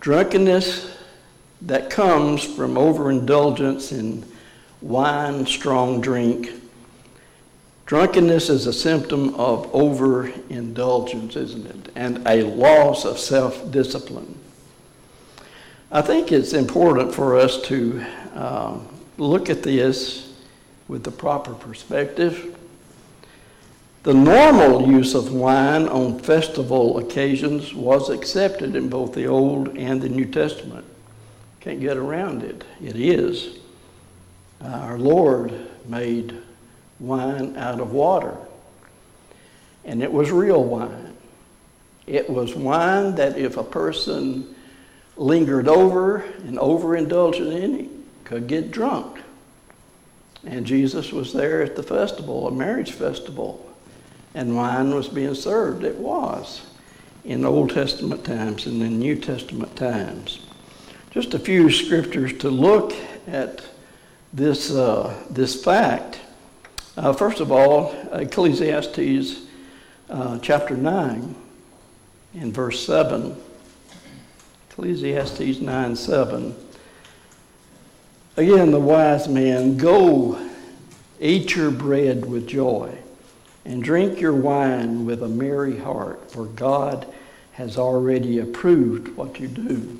Drunkenness 0.01 0.97
that 1.61 1.89
comes 1.89 2.43
from 2.43 2.77
overindulgence 2.77 3.91
in 3.91 4.25
wine, 4.81 5.45
strong 5.45 6.01
drink. 6.01 6.51
Drunkenness 7.85 8.49
is 8.49 8.67
a 8.67 8.73
symptom 8.73 9.35
of 9.35 9.73
overindulgence, 9.73 11.35
isn't 11.35 11.65
it? 11.67 11.91
And 11.95 12.27
a 12.27 12.43
loss 12.43 13.05
of 13.05 13.19
self 13.19 13.71
discipline. 13.71 14.37
I 15.91 16.01
think 16.01 16.31
it's 16.31 16.53
important 16.53 17.13
for 17.13 17.37
us 17.37 17.61
to 17.63 18.05
um, 18.33 18.87
look 19.17 19.49
at 19.49 19.61
this 19.61 20.30
with 20.91 21.05
the 21.05 21.11
proper 21.11 21.53
perspective. 21.53 22.53
The 24.03 24.13
normal 24.13 24.89
use 24.91 25.15
of 25.15 25.31
wine 25.31 25.87
on 25.87 26.19
festival 26.19 26.97
occasions 26.97 27.73
was 27.73 28.09
accepted 28.09 28.75
in 28.75 28.89
both 28.89 29.13
the 29.13 29.25
Old 29.25 29.77
and 29.77 30.01
the 30.01 30.09
New 30.09 30.25
Testament. 30.25 30.83
Can't 31.61 31.79
get 31.79 31.95
around 31.95 32.43
it. 32.43 32.65
It 32.83 32.97
is. 32.97 33.59
Our 34.59 34.99
Lord 34.99 35.53
made 35.87 36.35
wine 36.99 37.55
out 37.55 37.79
of 37.79 37.93
water, 37.93 38.35
and 39.85 40.03
it 40.03 40.11
was 40.11 40.29
real 40.29 40.61
wine. 40.61 41.15
It 42.05 42.29
was 42.29 42.53
wine 42.53 43.15
that 43.15 43.37
if 43.37 43.55
a 43.55 43.63
person 43.63 44.55
lingered 45.15 45.69
over 45.69 46.17
and 46.17 46.59
overindulged 46.59 47.39
in 47.39 47.79
it, 47.79 47.89
could 48.25 48.47
get 48.47 48.71
drunk. 48.71 49.20
And 50.45 50.65
Jesus 50.65 51.11
was 51.11 51.33
there 51.33 51.61
at 51.61 51.75
the 51.75 51.83
festival, 51.83 52.47
a 52.47 52.51
marriage 52.51 52.91
festival, 52.93 53.69
and 54.33 54.55
wine 54.55 54.95
was 54.95 55.07
being 55.07 55.35
served. 55.35 55.83
It 55.83 55.97
was 55.97 56.61
in 57.23 57.45
Old 57.45 57.69
Testament 57.69 58.23
times 58.23 58.65
and 58.65 58.81
in 58.81 58.97
New 58.97 59.15
Testament 59.15 59.75
times. 59.75 60.45
Just 61.11 61.33
a 61.33 61.39
few 61.39 61.69
scriptures 61.69 62.37
to 62.39 62.49
look 62.49 62.93
at 63.27 63.61
this, 64.33 64.71
uh, 64.71 65.13
this 65.29 65.61
fact. 65.63 66.19
Uh, 66.97 67.13
first 67.13 67.39
of 67.39 67.51
all, 67.51 67.93
Ecclesiastes 68.11 69.45
uh, 70.09 70.39
chapter 70.39 70.75
9 70.75 71.35
in 72.33 72.51
verse 72.51 72.85
7. 72.85 73.35
Ecclesiastes 74.69 75.59
9 75.59 75.95
7. 75.95 76.55
Again, 78.41 78.71
the 78.71 78.79
wise 78.79 79.27
man, 79.27 79.77
go 79.77 80.49
eat 81.19 81.55
your 81.55 81.69
bread 81.69 82.25
with 82.25 82.47
joy 82.47 82.97
and 83.65 83.83
drink 83.83 84.19
your 84.19 84.33
wine 84.33 85.05
with 85.05 85.21
a 85.21 85.27
merry 85.27 85.77
heart, 85.77 86.31
for 86.31 86.45
God 86.45 87.05
has 87.51 87.77
already 87.77 88.39
approved 88.39 89.09
what 89.09 89.39
you 89.39 89.47
do. 89.47 89.99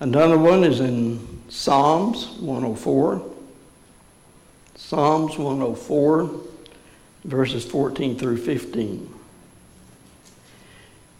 Another 0.00 0.36
one 0.36 0.64
is 0.64 0.80
in 0.80 1.44
Psalms 1.48 2.26
104. 2.40 3.30
Psalms 4.74 5.38
104, 5.38 6.30
verses 7.22 7.64
14 7.64 8.18
through 8.18 8.38
15. 8.38 9.14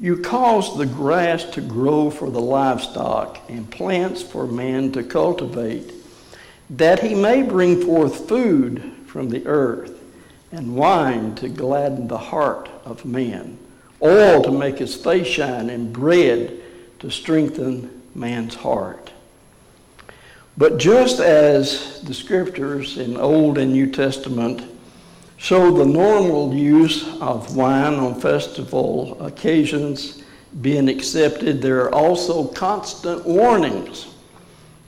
You 0.03 0.17
cause 0.17 0.77
the 0.77 0.85
grass 0.85 1.45
to 1.53 1.61
grow 1.61 2.11
for 2.11 2.29
the 2.29 2.41
livestock 2.41 3.39
and 3.49 3.71
plants 3.71 4.21
for 4.21 4.49
man 4.49 4.91
to 4.93 5.05
cultivate, 5.05 5.93
that 6.71 6.99
he 6.99 7.15
may 7.15 7.45
bring 7.45 7.81
forth 7.81 8.29
food 8.29 8.83
from 9.07 9.29
the 9.29 9.47
earth, 9.47 10.03
and 10.51 10.75
wine 10.75 11.37
to 11.37 11.49
gladden 11.49 12.09
the 12.09 12.19
heart 12.19 12.69
of 12.85 13.05
man, 13.05 13.57
oil 14.03 14.43
to 14.43 14.51
make 14.51 14.79
his 14.79 14.97
face 14.97 15.29
shine, 15.29 15.71
and 15.71 15.93
bread 15.93 16.61
to 16.99 17.09
strengthen 17.09 18.03
man's 18.13 18.57
heart. 18.57 19.13
But 20.59 20.79
just 20.79 21.21
as 21.21 22.03
the 22.03 22.13
scriptures 22.13 22.99
in 22.99 23.17
Old 23.17 23.57
and 23.57 23.73
New 23.73 23.93
Testament 23.93 24.69
so 25.43 25.73
the 25.73 25.85
normal 25.85 26.55
use 26.55 27.21
of 27.21 27.57
wine 27.57 27.95
on 27.95 28.21
festival 28.21 29.21
occasions 29.21 30.23
being 30.61 30.89
accepted, 30.89 31.61
there 31.61 31.81
are 31.81 31.93
also 31.93 32.47
constant 32.47 33.27
warnings 33.27 34.15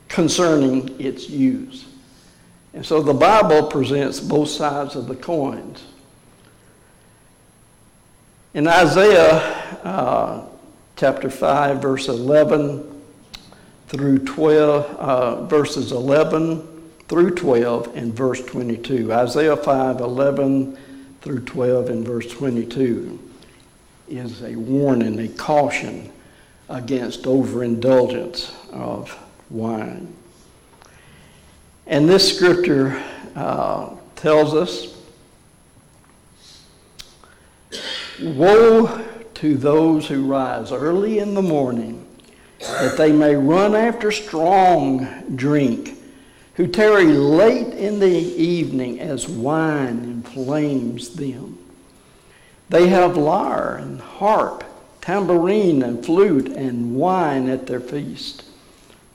concerning 0.07 0.95
its 1.01 1.29
use. 1.29 1.87
And 2.73 2.87
so 2.87 3.03
the 3.03 3.13
Bible 3.13 3.67
presents 3.67 4.21
both 4.21 4.49
sides 4.49 4.95
of 4.95 5.09
the 5.09 5.17
coins. 5.17 5.83
In 8.55 8.69
Isaiah 8.69 9.39
uh, 9.83 10.47
chapter 10.95 11.31
5, 11.31 11.83
verse 11.83 12.07
11 12.07 13.03
through 13.89 14.19
12, 14.21 14.85
uh, 14.85 15.45
verses 15.47 15.91
11 15.91 16.74
through 17.09 17.35
12 17.35 17.97
and 17.97 18.15
verse 18.15 18.45
22. 18.45 19.13
Isaiah 19.13 19.57
5 19.57 20.01
11 20.01 20.77
through 21.21 21.41
12 21.41 21.91
and 21.91 22.07
verse 22.07 22.31
22 22.31 23.19
is 24.09 24.43
a 24.43 24.55
warning, 24.57 25.19
a 25.19 25.29
caution 25.29 26.13
against 26.69 27.27
overindulgence 27.27 28.55
of 28.73 29.19
wine. 29.51 30.15
And 31.87 32.09
this 32.09 32.35
scripture 32.35 33.03
uh, 33.35 33.91
tells 34.17 34.55
us 34.55 34.95
Woe 38.23 39.05
to 39.35 39.57
those 39.57 40.07
who 40.07 40.25
rise 40.27 40.71
early 40.71 41.19
in 41.19 41.35
the 41.35 41.43
morning, 41.43 42.07
that 42.61 42.97
they 42.97 43.13
may 43.13 43.35
run 43.35 43.75
after 43.75 44.13
strong 44.13 45.37
drink 45.37 45.99
who 46.55 46.67
tarry 46.67 47.07
late 47.07 47.75
in 47.75 47.99
the 47.99 48.07
evening 48.07 49.01
as 49.01 49.29
wine 49.29 50.05
inflames 50.05 51.17
them. 51.17 51.59
They 52.69 52.89
have 52.89 53.17
lyre 53.17 53.77
and 53.77 54.01
harp, 54.01 54.65
tambourine 55.01 55.83
and 55.83 56.05
flute, 56.05 56.47
and 56.49 56.95
wine 56.95 57.49
at 57.49 57.67
their 57.67 57.81
feast. 57.81 58.45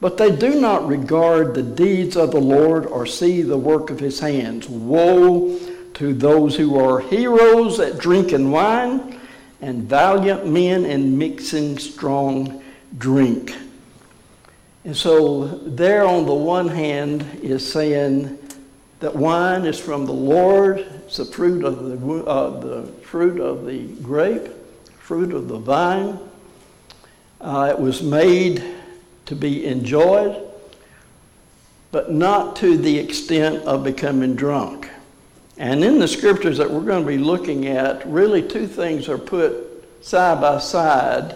But 0.01 0.17
they 0.17 0.35
do 0.35 0.59
not 0.59 0.87
regard 0.87 1.53
the 1.53 1.63
deeds 1.63 2.15
of 2.15 2.31
the 2.31 2.41
Lord 2.41 2.85
or 2.85 3.05
see 3.05 3.41
the 3.41 3.57
work 3.57 3.89
of 3.89 3.99
his 3.99 4.19
hands. 4.19 4.67
Woe 4.67 5.57
to 5.95 6.13
those 6.13 6.55
who 6.55 6.77
are 6.77 6.99
heroes 6.99 7.79
at 7.79 7.97
drinking 7.97 8.51
wine 8.51 9.19
and 9.61 9.83
valiant 9.83 10.45
men 10.45 10.85
in 10.85 11.17
mixing 11.17 11.77
strong 11.77 12.63
drink 12.97 13.53
And 14.85 14.95
so, 14.95 15.45
there 15.45 16.05
on 16.05 16.25
the 16.25 16.33
one 16.33 16.69
hand 16.69 17.25
is 17.43 17.69
saying 17.69 18.37
that 19.01 19.15
wine 19.15 19.65
is 19.65 19.77
from 19.77 20.05
the 20.05 20.13
Lord, 20.13 20.79
it's 20.79 21.17
the 21.17 21.25
fruit 21.25 21.65
of 21.65 21.83
the, 21.83 22.23
uh, 22.25 22.59
the 22.59 22.87
fruit 23.03 23.41
of 23.41 23.65
the 23.65 23.87
grape, 24.01 24.47
fruit 24.99 25.33
of 25.33 25.47
the 25.47 25.57
vine. 25.57 26.17
Uh, 27.41 27.67
it 27.71 27.79
was 27.79 28.01
made 28.01 28.63
to 29.25 29.35
be 29.35 29.65
enjoyed, 29.65 30.49
but 31.91 32.11
not 32.11 32.55
to 32.57 32.77
the 32.77 32.97
extent 32.97 33.63
of 33.63 33.83
becoming 33.83 34.35
drunk. 34.35 34.89
And 35.57 35.83
in 35.83 35.99
the 35.99 36.07
scriptures 36.07 36.57
that 36.57 36.71
we're 36.71 36.81
going 36.81 37.03
to 37.03 37.07
be 37.07 37.17
looking 37.17 37.67
at, 37.67 38.07
really 38.07 38.41
two 38.41 38.65
things 38.65 39.09
are 39.09 39.17
put 39.17 39.83
side 40.01 40.39
by 40.39 40.59
side 40.59 41.35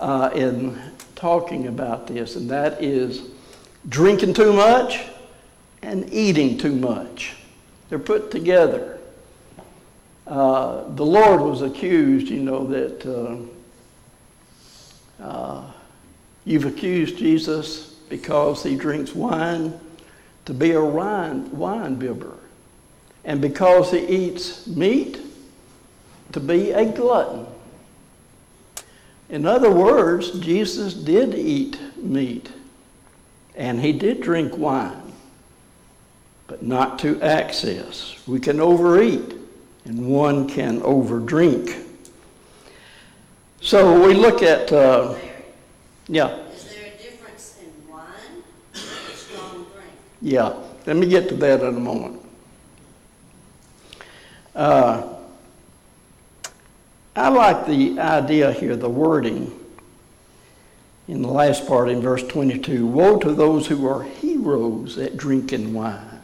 uh, 0.00 0.30
in 0.34 0.78
talking 1.22 1.68
about 1.68 2.08
this, 2.08 2.34
and 2.34 2.50
that 2.50 2.82
is 2.82 3.30
drinking 3.88 4.34
too 4.34 4.52
much 4.52 5.04
and 5.80 6.12
eating 6.12 6.58
too 6.58 6.74
much. 6.74 7.36
They're 7.88 8.00
put 8.00 8.32
together. 8.32 8.98
Uh, 10.26 10.88
the 10.96 11.06
Lord 11.06 11.40
was 11.40 11.62
accused, 11.62 12.26
you 12.26 12.40
know, 12.42 12.66
that 12.66 13.46
uh, 15.20 15.22
uh, 15.22 15.70
you've 16.44 16.64
accused 16.64 17.18
Jesus 17.18 17.92
because 18.08 18.64
he 18.64 18.74
drinks 18.74 19.14
wine 19.14 19.78
to 20.46 20.52
be 20.52 20.72
a 20.72 20.84
wine, 20.84 21.56
wine 21.56 21.94
bibber, 21.94 22.36
and 23.24 23.40
because 23.40 23.92
he 23.92 24.04
eats 24.04 24.66
meat 24.66 25.20
to 26.32 26.40
be 26.40 26.72
a 26.72 26.84
glutton. 26.84 27.46
In 29.32 29.46
other 29.46 29.70
words, 29.70 30.30
Jesus 30.40 30.92
did 30.92 31.34
eat 31.34 31.80
meat 31.96 32.52
and 33.56 33.80
he 33.80 33.90
did 33.90 34.20
drink 34.20 34.58
wine, 34.58 35.14
but 36.46 36.62
not 36.62 36.98
to 36.98 37.18
excess. 37.22 38.14
We 38.26 38.40
can 38.40 38.60
overeat 38.60 39.34
and 39.86 40.06
one 40.06 40.46
can 40.46 40.82
overdrink. 40.82 41.82
So 43.62 44.06
we 44.06 44.12
look 44.12 44.42
at, 44.42 44.70
uh, 44.70 45.14
yeah, 46.08 46.36
is 46.54 46.64
there 46.64 46.92
a 46.94 47.02
difference 47.02 47.58
in 47.58 47.90
wine 47.90 48.10
and 48.74 48.82
strong 49.14 49.66
drink? 49.72 49.92
yeah, 50.20 50.52
let 50.86 50.96
me 50.96 51.06
get 51.06 51.30
to 51.30 51.36
that 51.36 51.60
in 51.62 51.68
a 51.68 51.80
moment. 51.80 52.20
Uh, 54.54 55.21
I 57.14 57.28
like 57.28 57.66
the 57.66 57.98
idea 58.00 58.52
here, 58.52 58.74
the 58.74 58.88
wording 58.88 59.58
in 61.08 61.20
the 61.20 61.28
last 61.28 61.66
part 61.66 61.90
in 61.90 62.00
verse 62.00 62.22
22 62.22 62.86
Woe 62.86 63.18
to 63.18 63.34
those 63.34 63.66
who 63.66 63.86
are 63.86 64.02
heroes 64.02 64.96
at 64.96 65.16
drinking 65.16 65.74
wine, 65.74 66.20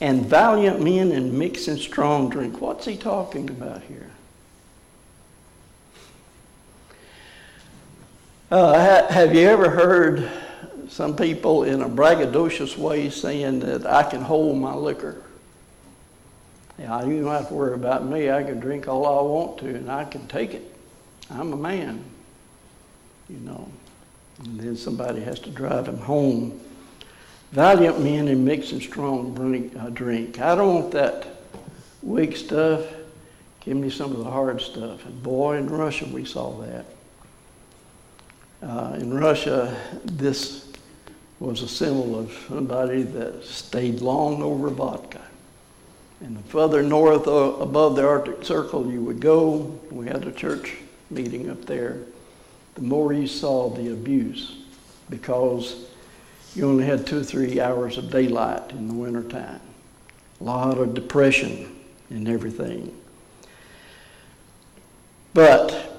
and 0.00 0.26
valiant 0.26 0.82
men 0.82 1.12
in 1.12 1.38
mixing 1.38 1.76
strong 1.76 2.28
drink. 2.28 2.60
What's 2.60 2.86
he 2.86 2.96
talking 2.96 3.48
about 3.50 3.82
here? 3.82 4.10
Uh, 8.50 8.74
ha- 8.74 9.12
have 9.12 9.34
you 9.34 9.48
ever 9.48 9.70
heard 9.70 10.28
some 10.88 11.16
people 11.16 11.64
in 11.64 11.82
a 11.82 11.88
braggadocious 11.88 12.76
way 12.76 13.10
saying 13.10 13.60
that 13.60 13.86
I 13.86 14.02
can 14.02 14.22
hold 14.22 14.58
my 14.58 14.74
liquor? 14.74 15.22
Yeah, 16.78 17.04
you 17.04 17.22
don't 17.22 17.30
have 17.30 17.48
to 17.48 17.54
worry 17.54 17.74
about 17.74 18.04
me. 18.04 18.30
I 18.30 18.42
can 18.42 18.58
drink 18.58 18.88
all 18.88 19.06
I 19.06 19.22
want 19.22 19.58
to, 19.58 19.68
and 19.68 19.90
I 19.90 20.04
can 20.04 20.26
take 20.26 20.54
it. 20.54 20.74
I'm 21.30 21.52
a 21.52 21.56
man, 21.56 22.04
you 23.28 23.38
know. 23.38 23.68
And 24.44 24.58
then 24.58 24.76
somebody 24.76 25.20
has 25.20 25.38
to 25.40 25.50
drive 25.50 25.86
him 25.86 25.98
home. 25.98 26.60
Valiant 27.52 28.00
men 28.00 28.26
in 28.26 28.44
mixing 28.44 28.80
strong 28.80 29.34
drink, 29.34 29.72
uh, 29.78 29.90
drink. 29.90 30.40
I 30.40 30.56
don't 30.56 30.74
want 30.74 30.90
that 30.92 31.26
weak 32.02 32.36
stuff. 32.36 32.84
Give 33.60 33.76
me 33.76 33.88
some 33.88 34.10
of 34.10 34.18
the 34.18 34.30
hard 34.30 34.60
stuff. 34.60 35.06
And 35.06 35.22
boy, 35.22 35.56
in 35.56 35.68
Russia 35.68 36.06
we 36.06 36.24
saw 36.24 36.60
that. 36.62 36.84
Uh, 38.60 38.96
in 38.98 39.14
Russia, 39.14 39.76
this 40.04 40.72
was 41.38 41.62
a 41.62 41.68
symbol 41.68 42.18
of 42.18 42.32
somebody 42.48 43.02
that 43.02 43.44
stayed 43.44 44.00
long 44.00 44.42
over 44.42 44.68
vodka. 44.70 45.23
And 46.20 46.36
the 46.36 46.42
further 46.42 46.82
north 46.82 47.26
uh, 47.26 47.56
above 47.60 47.96
the 47.96 48.06
Arctic 48.06 48.44
Circle 48.44 48.90
you 48.90 49.02
would 49.02 49.20
go, 49.20 49.78
we 49.90 50.06
had 50.06 50.24
a 50.26 50.32
church 50.32 50.76
meeting 51.10 51.50
up 51.50 51.64
there, 51.66 51.98
the 52.74 52.82
more 52.82 53.12
you 53.12 53.26
saw 53.26 53.68
the 53.68 53.92
abuse 53.92 54.58
because 55.10 55.86
you 56.54 56.68
only 56.68 56.84
had 56.84 57.06
two 57.06 57.20
or 57.20 57.24
three 57.24 57.60
hours 57.60 57.98
of 57.98 58.10
daylight 58.10 58.70
in 58.70 58.88
the 58.88 58.94
wintertime. 58.94 59.60
A 60.40 60.44
lot 60.44 60.78
of 60.78 60.94
depression 60.94 61.76
and 62.10 62.28
everything. 62.28 62.94
But 65.32 65.94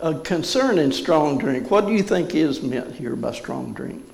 a 0.00 0.18
concern 0.20 0.78
in 0.78 0.92
strong 0.92 1.38
drink, 1.38 1.70
what 1.70 1.86
do 1.86 1.92
you 1.92 2.02
think 2.02 2.34
is 2.34 2.62
meant 2.62 2.94
here 2.94 3.16
by 3.16 3.32
strong 3.32 3.72
drink? 3.72 4.04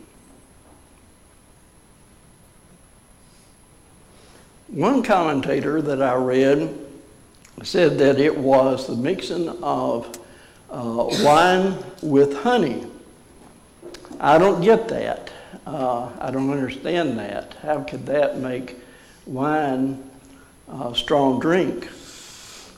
One 4.70 5.02
commentator 5.02 5.82
that 5.82 6.00
I 6.00 6.14
read 6.14 6.72
said 7.64 7.98
that 7.98 8.20
it 8.20 8.36
was 8.36 8.86
the 8.86 8.94
mixing 8.94 9.48
of 9.64 10.16
uh, 10.70 11.08
wine 11.22 11.76
with 12.02 12.36
honey. 12.36 12.86
I 14.20 14.38
don't 14.38 14.60
get 14.60 14.86
that. 14.86 15.32
Uh, 15.66 16.10
I 16.20 16.30
don't 16.30 16.50
understand 16.50 17.18
that. 17.18 17.54
How 17.62 17.82
could 17.82 18.06
that 18.06 18.38
make 18.38 18.76
wine 19.26 20.08
a 20.68 20.94
strong 20.94 21.40
drink? 21.40 21.88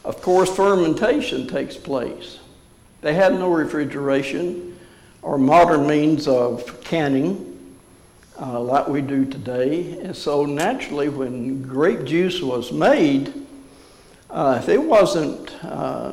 Of 0.02 0.22
course, 0.22 0.48
fermentation 0.56 1.46
takes 1.46 1.76
place. 1.76 2.38
They 3.02 3.12
had 3.12 3.34
no 3.34 3.52
refrigeration 3.52 4.78
or 5.20 5.36
modern 5.36 5.86
means 5.86 6.26
of 6.26 6.82
canning 6.82 7.51
uh, 8.40 8.60
like 8.60 8.88
we 8.88 9.00
do 9.00 9.24
today. 9.24 9.98
And 10.00 10.16
so 10.16 10.44
naturally, 10.44 11.08
when 11.08 11.62
grape 11.62 12.04
juice 12.04 12.40
was 12.40 12.72
made, 12.72 13.32
uh, 14.30 14.58
if 14.62 14.68
it 14.68 14.82
wasn't 14.82 15.52
uh, 15.64 16.12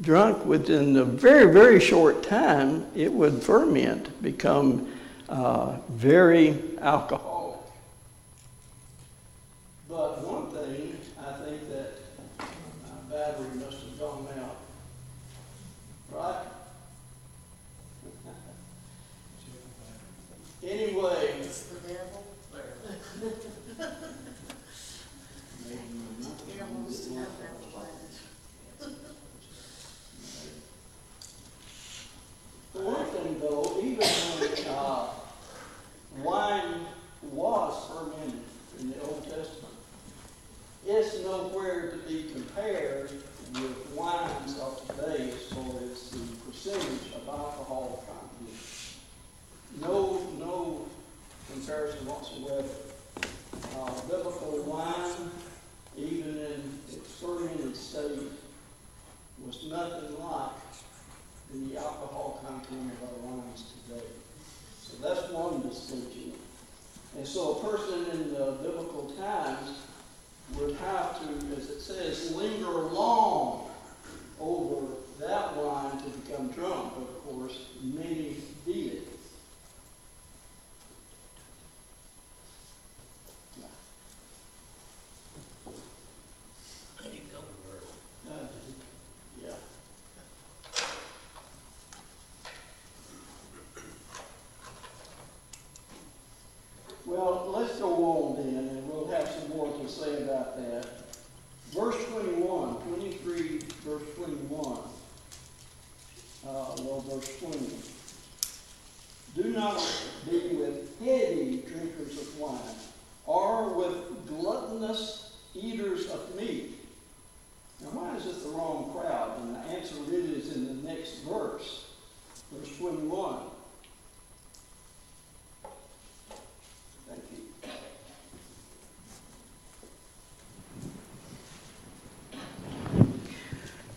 drunk 0.00 0.44
within 0.44 0.96
a 0.96 1.04
very, 1.04 1.52
very 1.52 1.78
short 1.78 2.22
time, 2.22 2.86
it 2.94 3.12
would 3.12 3.42
ferment, 3.42 4.22
become 4.22 4.88
uh, 5.28 5.76
very 5.90 6.58
alcoholic. 6.80 7.31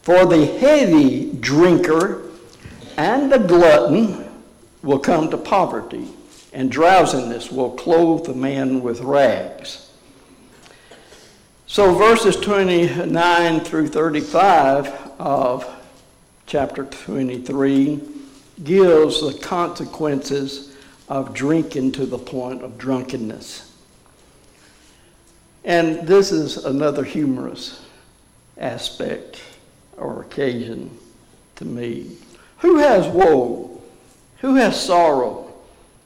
For 0.05 0.23
the 0.27 0.45
heavy 0.45 1.31
drinker 1.31 2.29
and 2.95 3.31
the 3.31 3.39
glutton 3.39 4.23
will 4.83 4.99
come 4.99 5.31
to 5.31 5.37
poverty, 5.37 6.07
and 6.53 6.71
drowsiness 6.71 7.51
will 7.51 7.71
clothe 7.71 8.27
the 8.27 8.35
man 8.35 8.83
with 8.83 9.01
rags. 9.01 9.89
So, 11.65 11.95
verses 11.95 12.35
29 12.35 13.61
through 13.61 13.87
35 13.87 14.87
of 15.17 15.67
chapter 16.45 16.85
23 16.85 17.99
gives 18.63 19.21
the 19.21 19.39
consequences 19.41 20.77
of 21.09 21.33
drinking 21.33 21.93
to 21.93 22.05
the 22.05 22.19
point 22.19 22.61
of 22.61 22.77
drunkenness. 22.77 23.75
And 25.63 26.07
this 26.07 26.31
is 26.31 26.63
another 26.63 27.03
humorous 27.03 27.83
aspect 28.59 29.41
or 29.97 30.21
occasion 30.21 30.97
to 31.55 31.65
me. 31.65 32.17
Who 32.59 32.77
has 32.77 33.07
woe? 33.07 33.81
Who 34.39 34.55
has 34.55 34.81
sorrow? 34.81 35.53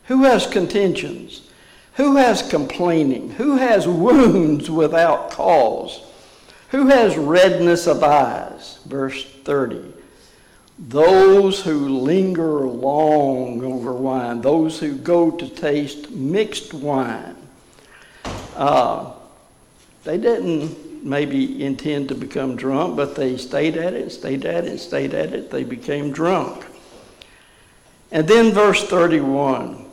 Who 0.05 0.23
has 0.23 0.47
contentions? 0.47 1.47
Who 1.95 2.15
has 2.15 2.41
complaining? 2.41 3.31
Who 3.31 3.57
has 3.57 3.87
wounds 3.87 4.69
without 4.69 5.31
cause? 5.31 6.01
Who 6.69 6.87
has 6.87 7.17
redness 7.17 7.87
of 7.87 8.03
eyes? 8.03 8.79
Verse 8.85 9.25
30. 9.25 9.93
Those 10.77 11.61
who 11.61 11.89
linger 11.89 12.61
long 12.61 13.63
over 13.63 13.91
wine, 13.91 14.41
those 14.41 14.79
who 14.79 14.95
go 14.95 15.29
to 15.31 15.49
taste 15.49 16.09
mixed 16.11 16.73
wine. 16.73 17.35
Uh, 18.55 19.11
they 20.05 20.17
didn't 20.17 20.88
maybe 21.03 21.63
intend 21.63 22.09
to 22.09 22.15
become 22.15 22.55
drunk, 22.55 22.95
but 22.95 23.15
they 23.15 23.37
stayed 23.37 23.77
at 23.77 23.93
it, 23.93 24.11
stayed 24.11 24.45
at 24.45 24.65
it, 24.65 24.79
stayed 24.79 25.13
at 25.13 25.33
it. 25.33 25.51
They 25.51 25.63
became 25.63 26.11
drunk. 26.11 26.65
And 28.11 28.27
then 28.27 28.51
verse 28.51 28.87
31 28.87 29.85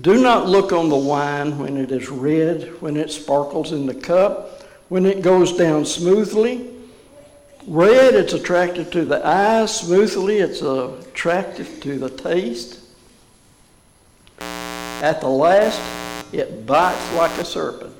Do 0.00 0.20
not 0.20 0.48
look 0.48 0.72
on 0.72 0.88
the 0.88 0.96
wine 0.96 1.58
when 1.58 1.76
it 1.76 1.92
is 1.92 2.08
red, 2.08 2.80
when 2.80 2.96
it 2.96 3.10
sparkles 3.10 3.72
in 3.72 3.86
the 3.86 3.94
cup, 3.94 4.62
when 4.88 5.06
it 5.06 5.22
goes 5.22 5.56
down 5.56 5.84
smoothly. 5.84 6.70
Red, 7.66 8.14
it's 8.14 8.34
attractive 8.34 8.90
to 8.90 9.04
the 9.04 9.26
eyes. 9.26 9.74
Smoothly, 9.74 10.38
it's 10.38 10.60
attractive 10.60 11.80
to 11.80 11.98
the 11.98 12.10
taste. 12.10 12.80
At 14.38 15.20
the 15.20 15.28
last, 15.28 15.80
it 16.32 16.66
bites 16.66 17.12
like 17.14 17.30
a 17.38 17.44
serpent, 17.44 17.93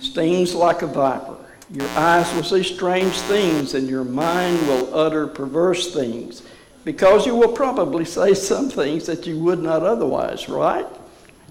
stings 0.00 0.54
like 0.54 0.82
a 0.82 0.86
viper. 0.86 1.36
Your 1.70 1.88
eyes 1.90 2.32
will 2.34 2.42
see 2.42 2.64
strange 2.64 3.14
things, 3.20 3.74
and 3.74 3.88
your 3.88 4.04
mind 4.04 4.60
will 4.66 4.92
utter 4.92 5.26
perverse 5.28 5.94
things, 5.94 6.42
because 6.84 7.26
you 7.26 7.36
will 7.36 7.52
probably 7.52 8.04
say 8.04 8.34
some 8.34 8.68
things 8.68 9.06
that 9.06 9.26
you 9.26 9.38
would 9.38 9.60
not 9.60 9.82
otherwise, 9.82 10.48
right? 10.48 10.86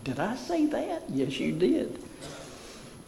Did 0.03 0.19
I 0.19 0.35
say 0.35 0.65
that? 0.67 1.03
Yes, 1.09 1.39
you 1.39 1.53
did. 1.53 1.99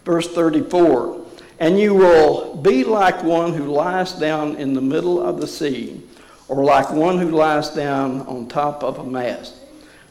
Verse 0.06 0.28
34 0.28 1.26
And 1.60 1.80
you 1.80 1.94
will 1.94 2.56
be 2.56 2.84
like 2.84 3.24
one 3.24 3.54
who 3.54 3.66
lies 3.66 4.14
down 4.14 4.56
in 4.56 4.74
the 4.74 4.82
middle 4.82 5.22
of 5.22 5.42
the 5.42 5.48
sea, 5.48 6.02
or 6.48 6.64
like 6.64 6.92
one 6.92 7.18
who 7.18 7.32
lies 7.32 7.70
down 7.70 8.22
on 8.22 8.48
top 8.48 8.84
of 8.84 9.00
a 9.00 9.04
mast. 9.04 9.56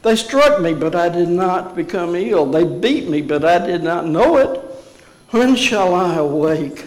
They 0.03 0.15
struck 0.15 0.61
me, 0.61 0.73
but 0.73 0.95
I 0.95 1.09
did 1.09 1.29
not 1.29 1.75
become 1.75 2.15
ill. 2.15 2.45
They 2.45 2.63
beat 2.63 3.07
me, 3.07 3.21
but 3.21 3.45
I 3.45 3.65
did 3.65 3.83
not 3.83 4.05
know 4.05 4.37
it. 4.37 4.70
When 5.31 5.55
shall 5.55 5.95
I 5.95 6.15
awake? 6.15 6.85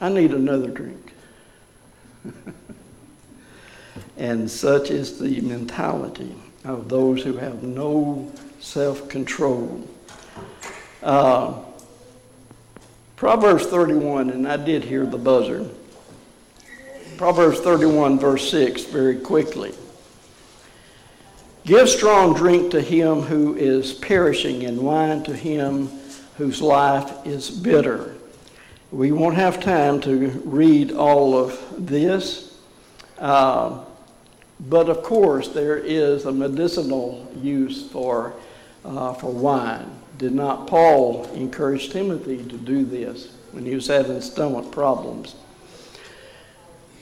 I 0.00 0.08
need 0.08 0.32
another 0.32 0.66
drink. 0.66 1.12
and 4.16 4.50
such 4.50 4.90
is 4.90 5.20
the 5.20 5.40
mentality 5.42 6.34
of 6.64 6.88
those 6.88 7.22
who 7.22 7.36
have 7.36 7.62
no 7.62 8.32
self 8.58 9.08
control. 9.08 9.88
Uh, 11.04 11.54
Proverbs 13.14 13.66
31, 13.66 14.30
and 14.30 14.48
I 14.48 14.56
did 14.56 14.82
hear 14.82 15.06
the 15.06 15.16
buzzer. 15.16 15.68
Proverbs 17.16 17.60
31, 17.60 18.18
verse 18.18 18.50
6, 18.50 18.86
very 18.86 19.20
quickly. 19.20 19.72
Give 21.64 21.88
strong 21.88 22.34
drink 22.34 22.72
to 22.72 22.80
him 22.80 23.22
who 23.22 23.54
is 23.54 23.92
perishing, 23.92 24.64
and 24.64 24.80
wine 24.80 25.22
to 25.22 25.34
him 25.34 25.95
whose 26.36 26.60
life 26.60 27.26
is 27.26 27.50
bitter. 27.50 28.14
We 28.90 29.12
won't 29.12 29.36
have 29.36 29.60
time 29.60 30.00
to 30.02 30.28
read 30.44 30.92
all 30.92 31.36
of 31.36 31.60
this, 31.76 32.58
uh, 33.18 33.84
but 34.60 34.88
of 34.88 35.02
course, 35.02 35.48
there 35.48 35.76
is 35.76 36.24
a 36.24 36.32
medicinal 36.32 37.30
use 37.40 37.88
for, 37.90 38.34
uh, 38.84 39.12
for 39.14 39.30
wine. 39.32 39.90
Did 40.18 40.32
not 40.32 40.66
Paul 40.66 41.24
encourage 41.34 41.90
Timothy 41.90 42.38
to 42.38 42.56
do 42.56 42.84
this 42.84 43.32
when 43.52 43.64
he 43.64 43.74
was 43.74 43.86
having 43.86 44.20
stomach 44.20 44.70
problems? 44.70 45.34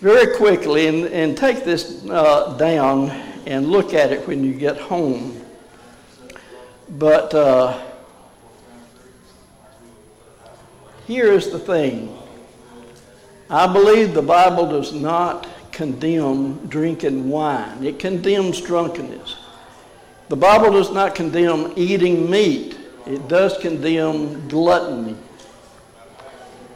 Very 0.00 0.36
quickly, 0.36 0.88
and, 0.88 1.06
and 1.06 1.36
take 1.36 1.64
this 1.64 2.04
uh, 2.08 2.56
down 2.56 3.10
and 3.46 3.68
look 3.68 3.94
at 3.94 4.10
it 4.10 4.26
when 4.26 4.42
you 4.42 4.54
get 4.54 4.76
home. 4.76 5.40
But 6.88 7.32
uh, 7.34 7.80
here 11.06 11.32
is 11.32 11.50
the 11.50 11.58
thing 11.58 12.16
I 13.50 13.70
believe 13.70 14.14
the 14.14 14.22
Bible 14.22 14.66
does 14.68 14.92
not 14.92 15.46
condemn 15.70 16.66
drinking 16.68 17.28
wine, 17.28 17.84
it 17.84 17.98
condemns 17.98 18.60
drunkenness. 18.60 19.36
The 20.28 20.36
Bible 20.36 20.72
does 20.72 20.90
not 20.90 21.14
condemn 21.14 21.72
eating 21.76 22.30
meat, 22.30 22.78
it 23.06 23.28
does 23.28 23.58
condemn 23.58 24.48
gluttony. 24.48 25.16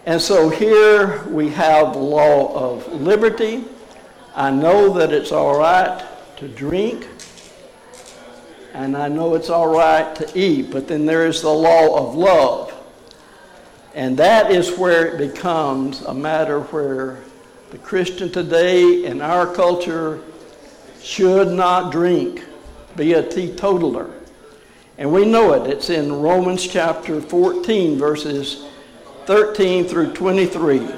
And 0.05 0.21
so 0.21 0.49
here 0.49 1.25
we 1.25 1.49
have 1.51 1.95
the 1.95 1.99
law 1.99 2.55
of 2.55 3.01
liberty. 3.01 3.65
I 4.35 4.51
know 4.51 4.93
that 4.95 5.13
it's 5.13 5.33
all 5.33 5.59
right 5.59 6.05
to 6.37 6.49
drink, 6.49 7.07
and 8.73 8.97
I 8.97 9.09
know 9.09 9.35
it's 9.35 9.51
all 9.51 9.69
right 9.69 10.15
to 10.17 10.39
eat, 10.39 10.71
but 10.71 10.87
then 10.87 11.07
there 11.07 11.27
is 11.27 11.43
the 11.43 11.51
law 11.51 12.09
of 12.09 12.15
love. 12.15 12.78
And 13.95 14.17
that 14.19 14.51
is 14.51 14.77
where 14.77 15.07
it 15.07 15.19
becomes 15.19 16.03
a 16.03 16.15
matter 16.15 16.61
where 16.61 17.19
the 17.71 17.79
Christian 17.79 18.31
today 18.31 19.05
in 19.05 19.21
our 19.21 19.53
culture 19.53 20.23
should 21.03 21.49
not 21.49 21.93
drink, 21.93 22.45
be 22.97 23.15
a 23.15 23.29
teetotaler. 23.29 24.11
And 24.99 25.13
we 25.13 25.25
know 25.25 25.53
it. 25.55 25.71
It's 25.71 25.91
in 25.91 26.13
Romans 26.13 26.67
chapter 26.67 27.21
14, 27.21 27.99
verses 27.99 28.67
13 29.27 29.85
through 29.87 30.13
23. 30.13 30.89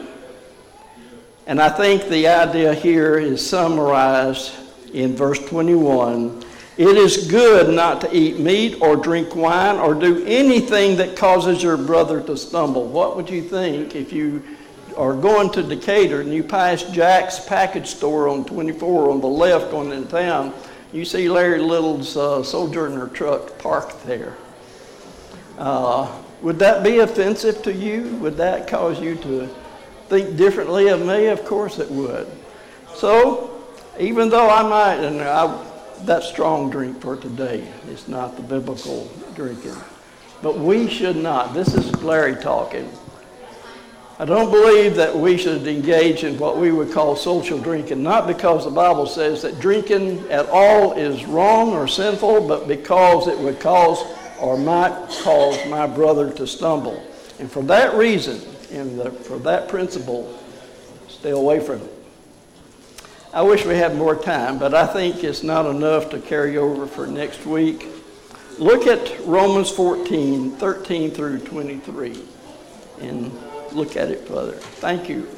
And 1.46 1.60
I 1.60 1.68
think 1.68 2.08
the 2.08 2.28
idea 2.28 2.72
here 2.72 3.18
is 3.18 3.46
summarized 3.46 4.52
in 4.94 5.16
verse 5.16 5.38
21. 5.46 6.44
It 6.80 6.96
is 6.96 7.26
good 7.26 7.74
not 7.74 8.00
to 8.00 8.16
eat 8.16 8.38
meat 8.38 8.80
or 8.80 8.96
drink 8.96 9.36
wine 9.36 9.76
or 9.76 9.92
do 9.92 10.24
anything 10.24 10.96
that 10.96 11.14
causes 11.14 11.62
your 11.62 11.76
brother 11.76 12.22
to 12.22 12.38
stumble. 12.38 12.86
What 12.86 13.16
would 13.16 13.28
you 13.28 13.42
think 13.42 13.94
if 13.94 14.14
you 14.14 14.42
are 14.96 15.12
going 15.12 15.50
to 15.50 15.62
Decatur 15.62 16.22
and 16.22 16.32
you 16.32 16.42
pass 16.42 16.82
Jack's 16.84 17.38
package 17.44 17.88
store 17.88 18.28
on 18.28 18.46
24 18.46 19.10
on 19.10 19.20
the 19.20 19.26
left 19.26 19.70
going 19.70 19.92
into 19.92 20.08
town? 20.08 20.54
You 20.90 21.04
see 21.04 21.28
Larry 21.28 21.60
Little's 21.60 22.16
uh, 22.16 22.42
Sojourner 22.42 23.08
truck 23.08 23.58
parked 23.58 24.02
there. 24.06 24.38
Uh, 25.58 26.10
would 26.40 26.58
that 26.60 26.82
be 26.82 27.00
offensive 27.00 27.62
to 27.64 27.74
you? 27.74 28.16
Would 28.22 28.38
that 28.38 28.68
cause 28.68 28.98
you 28.98 29.16
to 29.16 29.50
think 30.08 30.38
differently 30.38 30.88
of 30.88 31.04
me? 31.04 31.26
Of 31.26 31.44
course 31.44 31.78
it 31.78 31.90
would. 31.90 32.26
So, 32.94 33.62
even 33.98 34.30
though 34.30 34.48
I 34.48 34.62
might, 34.62 35.04
and 35.04 35.20
I 35.20 35.66
that 36.06 36.22
strong 36.22 36.70
drink 36.70 37.00
for 37.00 37.16
today. 37.16 37.66
It's 37.88 38.08
not 38.08 38.36
the 38.36 38.42
biblical 38.42 39.10
drinking. 39.34 39.76
But 40.42 40.58
we 40.58 40.88
should 40.88 41.16
not. 41.16 41.54
This 41.54 41.74
is 41.74 42.02
Larry 42.02 42.36
talking. 42.36 42.90
I 44.18 44.26
don't 44.26 44.50
believe 44.50 44.96
that 44.96 45.16
we 45.16 45.38
should 45.38 45.66
engage 45.66 46.24
in 46.24 46.38
what 46.38 46.58
we 46.58 46.72
would 46.72 46.92
call 46.92 47.16
social 47.16 47.58
drinking, 47.58 48.02
not 48.02 48.26
because 48.26 48.64
the 48.64 48.70
Bible 48.70 49.06
says 49.06 49.40
that 49.42 49.60
drinking 49.60 50.28
at 50.30 50.46
all 50.50 50.92
is 50.92 51.24
wrong 51.24 51.72
or 51.72 51.88
sinful, 51.88 52.46
but 52.46 52.68
because 52.68 53.28
it 53.28 53.38
would 53.38 53.60
cause 53.60 54.02
or 54.38 54.58
might 54.58 55.08
cause 55.22 55.58
my 55.68 55.86
brother 55.86 56.30
to 56.32 56.46
stumble. 56.46 57.02
And 57.38 57.50
for 57.50 57.62
that 57.62 57.94
reason, 57.94 58.42
and 58.70 58.98
the, 58.98 59.10
for 59.10 59.38
that 59.38 59.68
principle, 59.68 60.38
stay 61.08 61.30
away 61.30 61.60
from 61.60 61.80
it. 61.80 61.89
I 63.32 63.42
wish 63.42 63.64
we 63.64 63.76
had 63.76 63.94
more 63.94 64.16
time, 64.16 64.58
but 64.58 64.74
I 64.74 64.86
think 64.86 65.22
it's 65.22 65.44
not 65.44 65.64
enough 65.64 66.10
to 66.10 66.20
carry 66.20 66.58
over 66.58 66.84
for 66.86 67.06
next 67.06 67.46
week. 67.46 67.86
Look 68.58 68.88
at 68.88 69.24
Romans 69.24 69.70
14, 69.70 70.56
13 70.56 71.10
through 71.12 71.38
23, 71.38 72.24
and 73.00 73.32
look 73.72 73.96
at 73.96 74.10
it 74.10 74.26
further. 74.26 74.56
Thank 74.56 75.08
you. 75.08 75.28